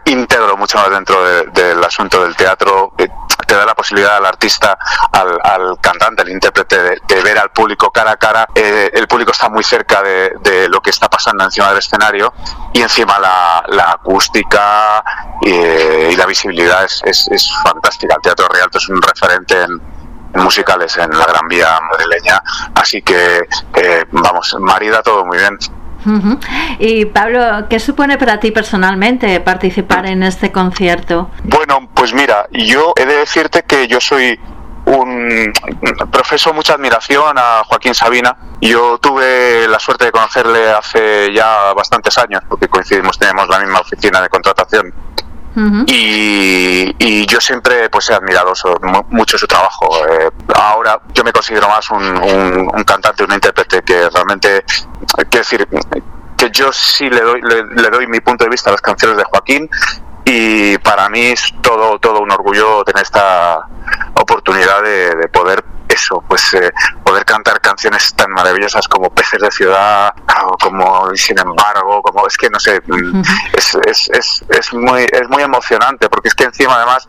integro 0.03 0.57
mucho 0.57 0.77
más 0.79 0.89
dentro 0.89 1.23
del 1.23 1.81
asunto 1.81 2.21
del 2.23 2.35
teatro 2.35 2.91
te 3.47 3.55
da 3.55 3.65
la 3.65 3.73
posibilidad 3.73 4.17
al 4.17 4.25
artista, 4.25 4.77
al, 5.11 5.79
cantante, 5.81 6.21
al 6.21 6.29
intérprete, 6.29 6.99
de, 7.07 7.23
ver 7.23 7.39
al 7.39 7.49
público 7.49 7.89
cara 7.91 8.11
a 8.11 8.17
cara. 8.17 8.47
Eh, 8.53 8.91
el 8.93 9.07
público 9.07 9.31
está 9.31 9.49
muy 9.49 9.63
cerca 9.63 10.03
de, 10.03 10.67
lo 10.69 10.81
que 10.81 10.89
está 10.89 11.09
pasando 11.09 11.43
encima 11.45 11.69
del 11.69 11.79
escenario 11.79 12.33
y 12.73 12.81
encima 12.81 13.17
la, 13.19 13.91
acústica 13.91 15.03
y, 15.41 16.15
la 16.15 16.25
visibilidad 16.25 16.83
es, 16.83 17.01
es, 17.05 17.51
fantástica. 17.63 18.15
El 18.15 18.21
Teatro 18.21 18.47
Rialto 18.49 18.77
es 18.77 18.89
un 18.89 19.01
referente 19.01 19.63
en, 19.63 19.81
musicales 20.33 20.97
en 20.97 21.09
la 21.17 21.25
Gran 21.25 21.47
Vía 21.47 21.79
madrileña, 21.89 22.41
así 22.75 23.01
que 23.01 23.47
eh, 23.75 24.05
vamos, 24.11 24.55
marida 24.59 25.01
todo 25.01 25.25
muy 25.25 25.37
bien. 25.37 25.57
Y 26.79 27.05
Pablo, 27.05 27.67
¿qué 27.69 27.79
supone 27.79 28.17
para 28.17 28.39
ti 28.39 28.51
personalmente 28.51 29.39
participar 29.39 30.05
en 30.05 30.23
este 30.23 30.51
concierto? 30.51 31.29
Bueno, 31.43 31.89
pues 31.93 32.13
mira, 32.13 32.47
yo 32.51 32.93
he 32.95 33.05
de 33.05 33.15
decirte 33.15 33.63
que 33.63 33.87
yo 33.87 33.99
soy 33.99 34.39
un 34.87 35.51
profeso 36.11 36.53
mucha 36.53 36.73
admiración 36.73 37.37
a 37.37 37.63
Joaquín 37.65 37.93
Sabina. 37.93 38.37
Yo 38.61 38.97
tuve 38.99 39.67
la 39.67 39.79
suerte 39.79 40.05
de 40.05 40.11
conocerle 40.11 40.71
hace 40.71 41.33
ya 41.33 41.73
bastantes 41.73 42.17
años, 42.17 42.41
porque 42.47 42.67
coincidimos, 42.67 43.19
tenemos 43.19 43.47
la 43.49 43.59
misma 43.59 43.81
oficina 43.81 44.21
de 44.21 44.29
contratación. 44.29 44.93
Y, 45.87 47.25
yo 47.25 47.41
siempre 47.41 47.89
pues 47.89 48.09
he 48.09 48.13
admirado 48.13 48.53
mucho 49.09 49.37
su 49.37 49.47
trabajo. 49.47 49.89
Eh, 50.07 50.29
ahora 50.55 50.99
yo 51.13 51.23
me 51.23 51.31
considero 51.31 51.67
más 51.67 51.89
un, 51.89 52.83
cantante, 52.85 53.23
un 53.23 53.33
intérprete 53.33 53.81
que 53.81 54.09
realmente 54.09 54.63
Quiero 55.29 55.43
decir 55.43 55.67
que 56.37 56.51
yo 56.51 56.71
sí 56.71 57.09
le 57.09 57.21
doy, 57.21 57.41
le, 57.41 57.89
doy 57.89 58.07
mi 58.07 58.19
punto 58.19 58.43
de 58.43 58.49
vista 58.49 58.69
a 58.69 58.73
las 58.73 58.81
canciones 58.81 59.17
de 59.17 59.23
Joaquín 59.23 59.69
y 60.25 60.77
para 60.79 61.09
mí 61.09 61.27
es 61.27 61.53
todo, 61.61 61.97
todo 61.99 62.19
un 62.19 62.31
orgullo 62.31 62.83
tener 62.83 63.03
esta 63.03 63.65
oportunidad 64.13 64.83
de, 64.83 65.27
poder 65.29 65.63
eso, 65.97 66.23
pues 66.27 66.53
eh, 66.53 66.71
poder 67.03 67.25
cantar 67.25 67.59
canciones 67.59 68.13
tan 68.15 68.31
maravillosas 68.31 68.87
como 68.87 69.09
Peces 69.09 69.41
de 69.41 69.51
Ciudad, 69.51 70.13
como 70.61 71.09
Sin 71.15 71.37
embargo, 71.39 72.01
como 72.01 72.25
es 72.27 72.37
que 72.37 72.49
no 72.49 72.59
sé, 72.59 72.81
es, 73.53 73.77
es, 73.85 74.09
es, 74.13 74.45
es, 74.49 74.73
muy, 74.73 75.05
es 75.11 75.27
muy 75.29 75.43
emocionante 75.43 76.07
porque 76.09 76.29
es 76.29 76.35
que 76.35 76.45
encima 76.45 76.75
además 76.75 77.07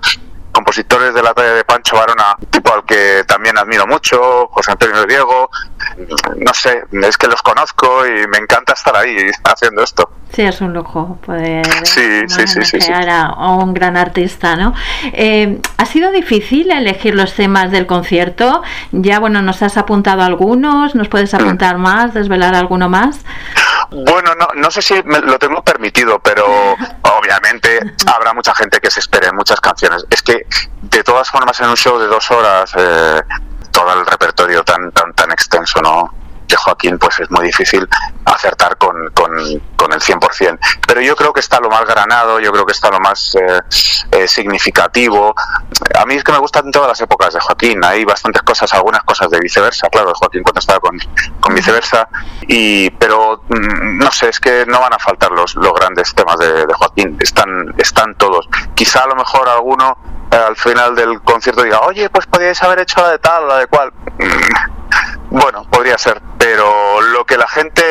compositores 0.52 1.14
de 1.14 1.22
la 1.22 1.34
talla 1.34 1.52
de 1.52 1.64
Pancho 1.64 1.96
Barona, 1.96 2.36
tipo 2.50 2.72
al 2.72 2.84
que 2.84 3.22
también 3.26 3.56
admiro 3.58 3.86
mucho, 3.86 4.48
José 4.48 4.72
Antonio 4.72 5.04
Diego, 5.04 5.50
no 5.96 6.54
sé, 6.54 6.84
es 6.92 7.16
que 7.16 7.26
los 7.26 7.42
conozco 7.42 8.06
y 8.06 8.26
me 8.28 8.38
encanta 8.38 8.72
estar 8.72 8.96
ahí 8.96 9.30
haciendo 9.44 9.82
esto. 9.82 10.10
Sí, 10.32 10.42
es 10.42 10.60
un 10.60 10.74
lujo 10.74 11.18
poder 11.24 11.66
sí, 11.84 12.00
a, 13.02 13.50
un 13.52 13.72
gran 13.72 13.96
artista, 13.96 14.56
¿no? 14.56 14.74
Eh, 15.12 15.60
¿Ha 15.78 15.86
sido 15.86 16.10
difícil 16.12 16.70
elegir 16.70 17.14
los 17.14 17.34
temas 17.34 17.70
del 17.70 17.86
concierto? 17.86 18.62
Ya, 18.92 19.20
bueno, 19.20 19.40
nos 19.40 19.62
has 19.62 19.76
apuntado 19.78 20.22
algunos, 20.22 20.94
¿nos 20.94 21.08
puedes 21.08 21.32
apuntar 21.32 21.78
más, 21.78 22.12
desvelar 22.12 22.54
alguno 22.54 22.88
más? 22.88 23.20
Bueno, 23.90 24.34
no, 24.38 24.48
no 24.54 24.70
sé 24.70 24.82
si 24.82 25.02
me 25.04 25.18
lo 25.20 25.38
tengo 25.38 25.62
permitido, 25.62 26.18
pero 26.18 26.46
obviamente 27.02 27.80
habrá 28.06 28.34
mucha 28.34 28.54
gente 28.54 28.80
que 28.80 28.90
se 28.90 29.00
espere 29.00 29.32
muchas 29.32 29.60
canciones. 29.60 30.04
Es 30.10 30.22
que, 30.22 30.46
de 30.82 31.02
todas 31.02 31.30
formas, 31.30 31.58
en 31.60 31.70
un 31.70 31.76
show 31.76 31.98
de 31.98 32.06
dos 32.06 32.30
horas, 32.30 32.70
eh, 32.76 33.22
todo 33.70 33.92
el 33.98 34.06
repertorio 34.06 34.64
extenso, 35.38 35.80
¿no? 35.80 36.12
de 36.48 36.56
Joaquín, 36.56 36.98
pues 36.98 37.20
es 37.20 37.30
muy 37.30 37.44
difícil 37.44 37.86
acertar 38.24 38.76
con, 38.78 39.10
con, 39.12 39.30
con, 39.76 39.92
el 39.92 40.00
100%. 40.00 40.58
Pero 40.86 41.00
yo 41.00 41.14
creo 41.14 41.32
que 41.32 41.40
está 41.40 41.60
lo 41.60 41.68
más 41.68 41.84
granado, 41.84 42.40
yo 42.40 42.50
creo 42.52 42.64
que 42.64 42.72
está 42.72 42.90
lo 42.90 43.00
más 43.00 43.34
eh, 43.34 43.60
eh, 44.12 44.26
significativo. 44.26 45.34
A 45.98 46.06
mí 46.06 46.14
es 46.14 46.24
que 46.24 46.32
me 46.32 46.38
gustan 46.38 46.70
todas 46.70 46.88
las 46.88 47.00
épocas 47.00 47.34
de 47.34 47.40
Joaquín, 47.40 47.84
hay 47.84 48.04
bastantes 48.04 48.42
cosas, 48.42 48.72
algunas 48.72 49.02
cosas 49.04 49.30
de 49.30 49.38
viceversa, 49.40 49.88
claro, 49.88 50.08
de 50.08 50.14
Joaquín 50.14 50.42
cuando 50.42 50.60
estaba 50.60 50.80
con, 50.80 50.98
con 51.40 51.54
viceversa, 51.54 52.08
y, 52.42 52.90
pero 52.90 53.42
mm, 53.48 53.98
no 53.98 54.10
sé, 54.10 54.30
es 54.30 54.40
que 54.40 54.64
no 54.66 54.80
van 54.80 54.94
a 54.94 54.98
faltar 54.98 55.30
los, 55.32 55.54
los 55.54 55.74
grandes 55.74 56.14
temas 56.14 56.38
de, 56.38 56.66
de 56.66 56.74
Joaquín, 56.74 57.18
están, 57.20 57.74
están 57.76 58.14
todos. 58.14 58.48
Quizá 58.74 59.04
a 59.04 59.06
lo 59.06 59.16
mejor 59.16 59.48
alguno 59.48 59.98
eh, 60.30 60.36
al 60.36 60.56
final 60.56 60.94
del 60.94 61.20
concierto 61.22 61.62
diga, 61.62 61.80
oye, 61.80 62.08
pues 62.10 62.26
podíais 62.26 62.62
haber 62.62 62.80
hecho 62.80 63.00
la 63.00 63.10
de 63.10 63.18
tal, 63.18 63.48
la 63.48 63.58
de 63.58 63.66
cual. 63.66 63.92
Bueno, 65.30 65.64
podría 65.70 65.98
ser, 65.98 66.20
pero 66.38 67.00
lo 67.00 67.24
que 67.24 67.36
la 67.36 67.48
gente 67.48 67.82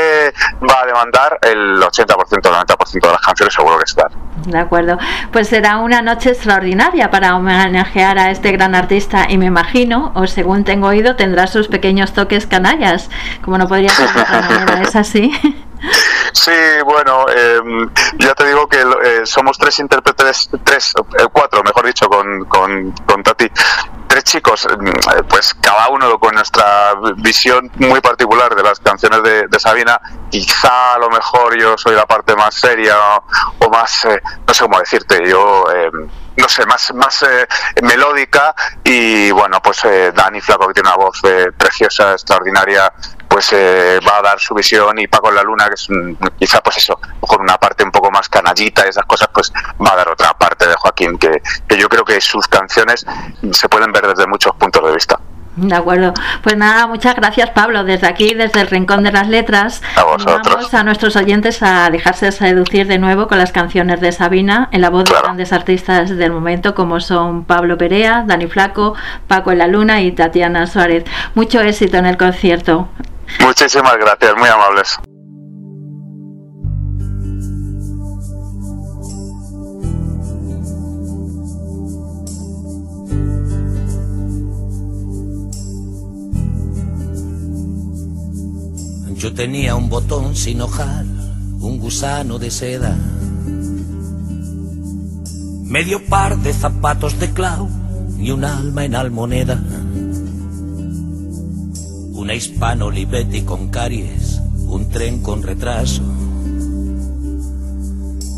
va 0.70 0.82
a 0.82 0.86
demandar, 0.86 1.39
el 1.41 1.82
80%, 1.82 2.07
el 2.34 2.41
90% 2.41 3.01
de 3.01 3.11
las 3.11 3.22
canciones 3.22 3.53
seguro 3.53 3.78
que 3.78 3.84
están. 3.84 4.09
De 4.45 4.57
acuerdo, 4.57 4.97
pues 5.32 5.47
será 5.47 5.78
una 5.78 6.01
noche 6.01 6.30
extraordinaria 6.30 7.11
para 7.11 7.36
homenajear 7.36 8.18
a 8.18 8.32
este 8.32 8.51
gran 8.51 8.76
artista 8.76 9.28
y 9.30 9.38
me 9.38 9.45
imagino, 9.45 10.11
o 10.15 10.28
según 10.28 10.63
tengo 10.63 10.88
oído, 10.88 11.15
tendrá 11.15 11.47
sus 11.47 11.68
pequeños 11.68 12.13
toques 12.13 12.47
canallas, 12.47 13.09
como 13.43 13.57
no 13.57 13.68
podría 13.68 13.89
ser 13.89 14.11
de 14.13 14.22
otra 14.22 14.41
manera, 14.41 14.82
¿es 14.82 14.95
así? 14.95 15.32
Sí, 16.34 16.51
bueno, 16.86 17.26
em, 17.30 17.89
ya 18.18 18.34
te 18.34 18.47
digo 18.47 18.68
que 18.68 18.80
eh, 18.80 19.26
somos 19.26 19.57
tres 19.57 19.80
intérpretes, 19.80 20.49
tres, 20.63 20.93
eh, 21.20 21.26
cuatro, 21.32 21.63
mejor 21.63 21.86
dicho, 21.86 22.07
con, 22.07 22.45
con, 22.45 22.91
con 23.05 23.24
Tati, 23.24 23.49
chicos, 24.24 24.68
mm, 24.68 25.28
pues 25.28 25.53
cada 25.55 25.89
uno 25.89 26.20
con 26.20 26.36
nuestra 26.36 26.93
visión 27.18 27.72
muy 27.76 28.01
particular 28.01 28.55
de 28.55 28.63
las 28.63 28.80
canciones 28.80 29.24
de, 29.24 29.59
Sabina. 29.59 29.99
Quizá 30.30 30.93
a 30.93 30.99
lo 30.99 31.09
mejor 31.09 31.57
yo 31.59 31.78
soy 31.78 31.95
la 31.95 32.05
parte 32.05 32.36
más 32.36 32.53
seria 32.53 32.95
o, 33.59 33.70
más, 33.70 34.05
eh, 34.05 34.22
no 34.47 34.53
sé 34.53 34.63
cómo 34.63 34.80
decirte, 34.80 35.28
yo 35.28 35.65
em, 35.72 36.07
no 36.38 36.47
sé, 36.47 36.65
más, 36.68 36.93
más 36.93 37.26
melódica 37.82 38.53
y 38.84 39.32
bueno, 39.32 39.59
pues 39.61 39.82
Dani 40.13 40.39
Flaco 40.39 40.68
que 40.68 40.76
tiene 40.76 40.89
una 40.89 40.97
voz 40.97 41.20
preciosa, 41.57 42.11
extraordinaria, 42.11 42.93
pues 43.38 43.53
eh, 43.53 43.99
va 43.99 44.17
a 44.17 44.21
dar 44.23 44.39
su 44.39 44.55
visión 44.55 44.97
y 44.97 45.05
Paco 45.05 45.29
en 45.29 45.35
la 45.35 45.43
Luna, 45.43 45.67
que 45.67 45.75
es 45.75 45.88
quizá 46.39 46.59
pues 46.59 46.77
eso, 46.77 46.99
con 47.19 47.39
una 47.39 47.55
parte 47.59 47.83
un 47.83 47.91
poco 47.91 48.09
más 48.09 48.27
canallita 48.29 48.83
y 48.83 48.89
esas 48.89 49.05
cosas, 49.05 49.29
pues 49.31 49.53
va 49.79 49.93
a 49.93 49.95
dar 49.95 50.09
otra 50.09 50.35
parte 50.35 50.67
de 50.67 50.73
Joaquín, 50.73 51.19
que, 51.19 51.43
que 51.67 51.77
yo 51.77 51.88
creo 51.88 52.03
que 52.03 52.19
sus 52.19 52.47
canciones 52.47 53.05
se 53.51 53.69
pueden 53.69 53.91
ver 53.91 54.07
desde 54.07 54.25
muchos 54.25 54.55
puntos 54.55 54.83
de 54.83 54.91
vista. 54.91 55.19
De 55.57 55.75
acuerdo. 55.75 56.13
Pues 56.43 56.55
nada, 56.55 56.85
muchas 56.85 57.15
gracias 57.15 57.49
Pablo. 57.49 57.83
Desde 57.83 58.07
aquí, 58.07 58.35
desde 58.35 58.61
el 58.61 58.67
Rincón 58.67 59.03
de 59.03 59.11
las 59.11 59.27
Letras, 59.27 59.81
vamos 59.95 60.73
a 60.73 60.83
nuestros 60.83 61.15
oyentes 61.15 61.63
a 61.63 61.89
dejarse 61.89 62.31
seducir 62.31 62.85
de 62.87 62.99
nuevo 62.99 63.27
con 63.27 63.39
las 63.39 63.51
canciones 63.51 63.99
de 63.99 64.11
Sabina 64.11 64.69
en 64.71 64.81
la 64.81 64.91
voz 64.91 65.05
de 65.05 65.15
grandes 65.19 65.51
artistas 65.51 66.15
del 66.15 66.31
momento 66.31 66.75
como 66.75 66.99
son 66.99 67.43
Pablo 67.43 67.77
Perea, 67.77 68.23
Dani 68.27 68.45
Flaco, 68.45 68.93
Paco 69.27 69.51
en 69.51 69.57
la 69.57 69.67
Luna 69.67 70.01
y 70.01 70.11
Tatiana 70.11 70.67
Suárez. 70.67 71.05
Mucho 71.33 71.59
éxito 71.61 71.97
en 71.97 72.05
el 72.05 72.17
concierto. 72.17 72.87
Muchísimas 73.39 73.97
gracias, 73.97 74.35
muy 74.37 74.49
amables. 74.49 74.99
Yo 89.28 89.34
tenía 89.34 89.75
un 89.75 89.89
botón 89.89 90.38
sin 90.38 90.61
hojar, 90.61 91.03
un 91.59 91.80
gusano 91.80 92.39
de 92.39 92.49
seda, 92.49 92.97
medio 95.65 96.05
par 96.05 96.38
de 96.38 96.53
zapatos 96.53 97.19
de 97.19 97.34
clau 97.34 97.67
y 98.17 98.32
un 98.32 98.45
alma 98.45 98.86
en 98.86 98.95
almoneda. 98.95 99.61
Una 102.13 102.36
hispano 102.36 102.86
Olivetti 102.86 103.41
con 103.41 103.67
caries, 103.67 104.41
un 104.65 104.88
tren 104.88 105.21
con 105.21 105.43
retraso, 105.43 106.03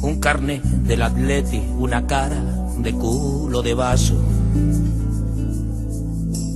un 0.01 0.17
carnet 0.19 0.63
del 0.63 1.03
atleti, 1.03 1.61
una 1.77 2.07
cara 2.07 2.41
de 2.79 2.93
culo 2.93 3.61
de 3.61 3.75
vaso, 3.75 4.15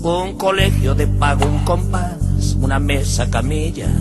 un 0.02 0.36
colegio 0.40 0.96
de 0.96 1.06
pago, 1.06 1.46
un 1.46 1.60
compás, 1.60 2.58
una 2.60 2.80
mesa 2.80 3.30
camilla, 3.30 3.92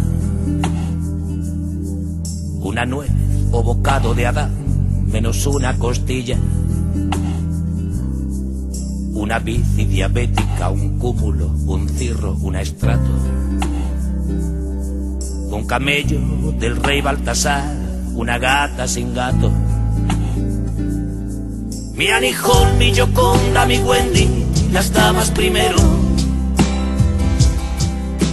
una 2.63 2.87
nuez 2.87 3.11
o 3.51 3.63
bocado 3.63 4.15
de 4.15 4.27
Adán, 4.27 4.53
menos 5.07 5.47
una 5.47 5.79
costilla 5.79 6.39
una 9.23 9.39
bici 9.39 9.85
diabética, 9.85 10.71
un 10.71 10.99
cúmulo, 10.99 11.47
un 11.67 11.89
cirro, 11.89 12.37
un 12.43 12.57
estrato, 12.57 13.11
un 15.51 15.65
camello 15.65 16.19
del 16.59 16.77
rey 16.77 17.01
Baltasar, 17.01 17.63
una 18.15 18.39
gata 18.39 18.89
sin 18.89 19.15
gato. 19.15 19.53
Mi 21.95 22.09
Anijón, 22.09 22.79
mi 22.79 22.93
Yoconda, 22.93 23.65
mi 23.65 23.79
Wendy, 23.79 24.29
las 24.73 24.93
damas 24.93 25.31
primero. 25.31 25.77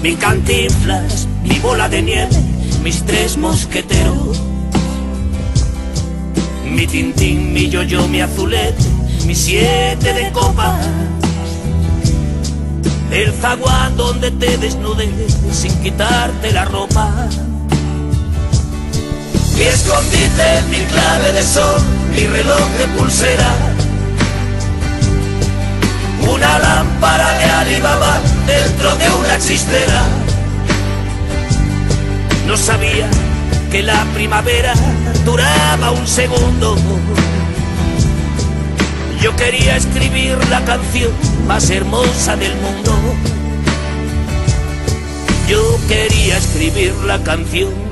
Mi 0.01 0.15
cantinflas, 0.15 1.27
mi 1.43 1.59
bola 1.59 1.87
de 1.87 2.01
nieve, 2.01 2.48
mis 2.83 3.03
tres 3.03 3.37
mosqueteros. 3.37 4.41
Mi 6.65 6.87
tintín, 6.87 7.53
mi 7.53 7.69
yo-yo, 7.69 8.07
mi 8.07 8.21
azulete 8.21 8.99
mi 9.29 9.35
siete 9.35 10.11
de 10.11 10.31
copa, 10.31 10.75
el 13.11 13.31
zaguán 13.33 13.95
donde 13.95 14.31
te 14.31 14.57
desnudes 14.57 15.37
sin 15.51 15.71
quitarte 15.83 16.51
la 16.51 16.65
ropa. 16.65 17.11
Mi 19.55 19.61
escondite, 19.61 20.63
mi 20.71 20.77
clave 20.77 21.31
de 21.31 21.43
sol, 21.43 21.79
mi 22.11 22.25
reloj 22.25 22.69
de 22.79 22.87
pulsera, 22.97 23.53
una 26.33 26.57
lámpara 26.57 27.37
de 27.37 27.45
Alibaba 27.45 28.19
dentro 28.47 28.95
de 28.95 29.09
una 29.11 29.37
chistera. 29.37 30.07
No 32.49 32.57
sabía 32.57 33.09
que 33.71 33.81
la 33.81 34.03
primavera 34.13 34.73
duraba 35.23 35.91
un 35.91 36.05
segundo 36.05 36.75
yo 39.21 39.35
quería 39.35 39.75
escribir 39.75 40.37
la 40.49 40.63
canción 40.63 41.11
más 41.45 41.69
hermosa 41.69 42.37
del 42.37 42.55
mundo. 42.55 42.91
Yo 45.49 45.77
quería 45.89 46.37
escribir 46.37 46.93
la 47.05 47.21
canción. 47.21 47.88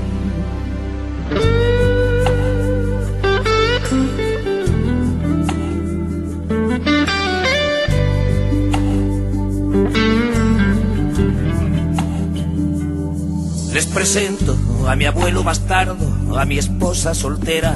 Presento 13.98 14.56
a 14.88 14.96
mi 14.96 15.06
abuelo 15.06 15.44
bastardo, 15.44 16.38
a 16.38 16.46
mi 16.46 16.60
esposa 16.60 17.16
soltera, 17.16 17.76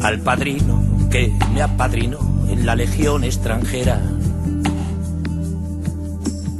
al 0.00 0.20
padrino 0.20 0.82
que 1.10 1.30
me 1.52 1.60
apadrinó 1.60 2.18
en 2.48 2.64
la 2.64 2.74
legión 2.74 3.24
extranjera. 3.24 4.00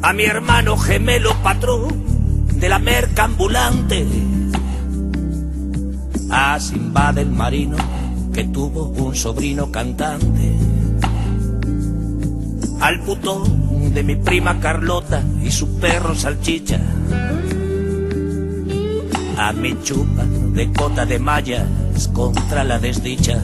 A 0.03 0.13
mi 0.13 0.25
hermano 0.25 0.77
gemelo 0.77 1.35
patrón 1.43 2.05
de 2.61 2.69
la 2.69 2.79
merca 2.79 3.25
ambulante. 3.25 4.07
A 6.31 6.61
Simba 6.61 7.15
del 7.15 7.31
marino 7.31 7.79
que 8.35 8.45
tuvo 8.45 8.85
un 8.85 9.17
sobrino 9.17 9.73
cantante. 9.73 10.53
Al 12.81 13.01
putón 13.01 13.95
de 13.95 14.03
mi 14.03 14.17
prima 14.17 14.61
Carlota 14.61 15.23
y 15.43 15.51
su 15.51 15.79
perro 15.79 16.15
salchicha. 16.15 16.79
A 19.37 19.53
mi 19.53 19.77
chupa 19.83 20.25
de 20.25 20.73
cota 20.73 21.07
de 21.07 21.19
mallas 21.19 21.67
contra 22.13 22.65
la 22.65 22.79
desdicha. 22.79 23.43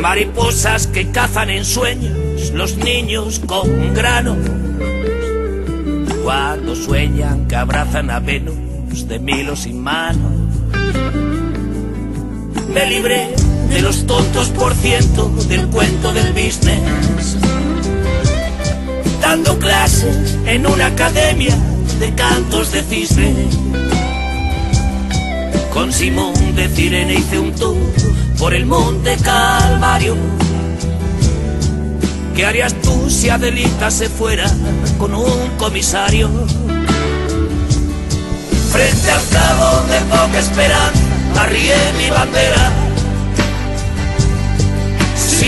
Mariposas 0.00 0.86
que 0.86 1.10
cazan 1.10 1.50
en 1.50 1.64
sueños 1.64 2.26
los 2.52 2.76
niños 2.76 3.40
con 3.40 3.94
grano, 3.94 4.36
cuando 6.22 6.74
sueñan 6.74 7.46
que 7.46 7.56
abrazan 7.56 8.10
a 8.10 8.20
Venus 8.20 9.08
de 9.08 9.18
Milo 9.18 9.56
sin 9.56 9.82
mano. 9.82 10.30
Me 12.72 12.86
libré 12.86 13.34
de 13.68 13.82
los 13.82 14.06
tontos 14.06 14.48
por 14.50 14.74
ciento 14.74 15.28
del 15.48 15.66
cuento 15.68 16.12
del 16.12 16.32
business, 16.32 17.36
dando 19.36 19.58
clases 19.58 20.38
en 20.46 20.66
una 20.66 20.86
academia 20.86 21.54
de 22.00 22.14
cantos 22.14 22.72
de 22.72 22.82
cisne. 22.82 23.34
Con 25.74 25.92
Simón 25.92 26.32
de 26.54 26.66
Cirene 26.68 27.16
hice 27.16 27.38
un 27.38 27.52
por 28.38 28.54
el 28.54 28.64
monte 28.64 29.14
Calvario. 29.22 30.16
¿Qué 32.34 32.46
harías 32.46 32.74
tú 32.80 33.10
si 33.10 33.28
Adelita 33.28 33.90
se 33.90 34.08
fuera 34.08 34.50
con 34.96 35.14
un 35.14 35.50
comisario? 35.58 36.30
Frente 38.72 39.10
al 39.10 39.28
cabo 39.28 39.86
de 39.90 40.00
poca 40.00 40.38
esperanza, 40.38 41.00
arrié 41.42 41.76
mi 41.98 42.08
bandera. 42.08 42.85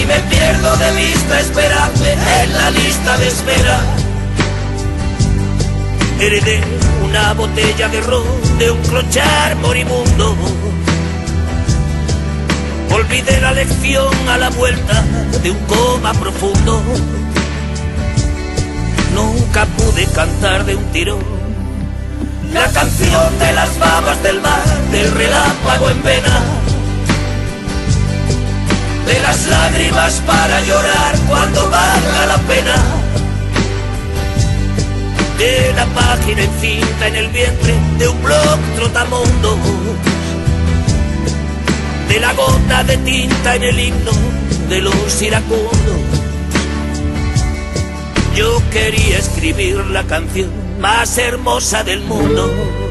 Me 0.08 0.18
pierdo 0.30 0.76
de 0.76 0.90
vista 0.92 1.40
esperarme 1.40 2.12
en 2.42 2.52
la 2.52 2.70
lista 2.70 3.18
de 3.18 3.28
espera. 3.28 3.80
Heredé 6.18 6.60
una 7.04 7.34
botella 7.34 7.88
de 7.88 8.00
ron 8.00 8.58
de 8.58 8.70
un 8.70 8.82
clochar 8.82 9.56
moribundo. 9.56 10.34
Olvidé 12.90 13.40
la 13.40 13.52
lección 13.52 14.28
a 14.28 14.38
la 14.38 14.50
vuelta 14.50 15.04
de 15.42 15.50
un 15.50 15.58
coma 15.66 16.12
profundo. 16.14 16.82
Nunca 19.14 19.66
pude 19.66 20.06
cantar 20.06 20.64
de 20.64 20.74
un 20.74 20.84
tirón 20.92 21.38
la 22.52 22.66
canción 22.72 23.38
de 23.38 23.52
las 23.52 23.78
babas 23.78 24.22
del 24.22 24.40
mar, 24.40 24.62
del 24.90 25.12
relámpago 25.12 25.90
en 25.90 26.02
vena, 26.02 26.40
de 29.08 29.20
las 29.20 29.46
lágrimas 29.46 30.22
para 30.26 30.60
llorar 30.60 31.18
cuando 31.26 31.70
valga 31.70 32.26
la 32.26 32.36
pena, 32.46 32.76
de 35.38 35.72
la 35.72 35.86
página 35.86 36.42
encinta 36.42 37.08
en 37.08 37.16
el 37.16 37.28
vientre 37.28 37.74
de 37.98 38.08
un 38.08 38.22
blog 38.22 38.58
trotamundo, 38.76 39.58
de 42.08 42.20
la 42.20 42.34
gota 42.34 42.84
de 42.84 42.98
tinta 42.98 43.56
en 43.56 43.62
el 43.62 43.80
himno 43.80 44.12
de 44.68 44.82
los 44.82 45.22
iracundos. 45.22 46.00
Yo 48.36 48.62
quería 48.70 49.18
escribir 49.18 49.76
la 49.86 50.04
canción 50.04 50.50
más 50.80 51.16
hermosa 51.16 51.82
del 51.82 52.02
mundo. 52.02 52.87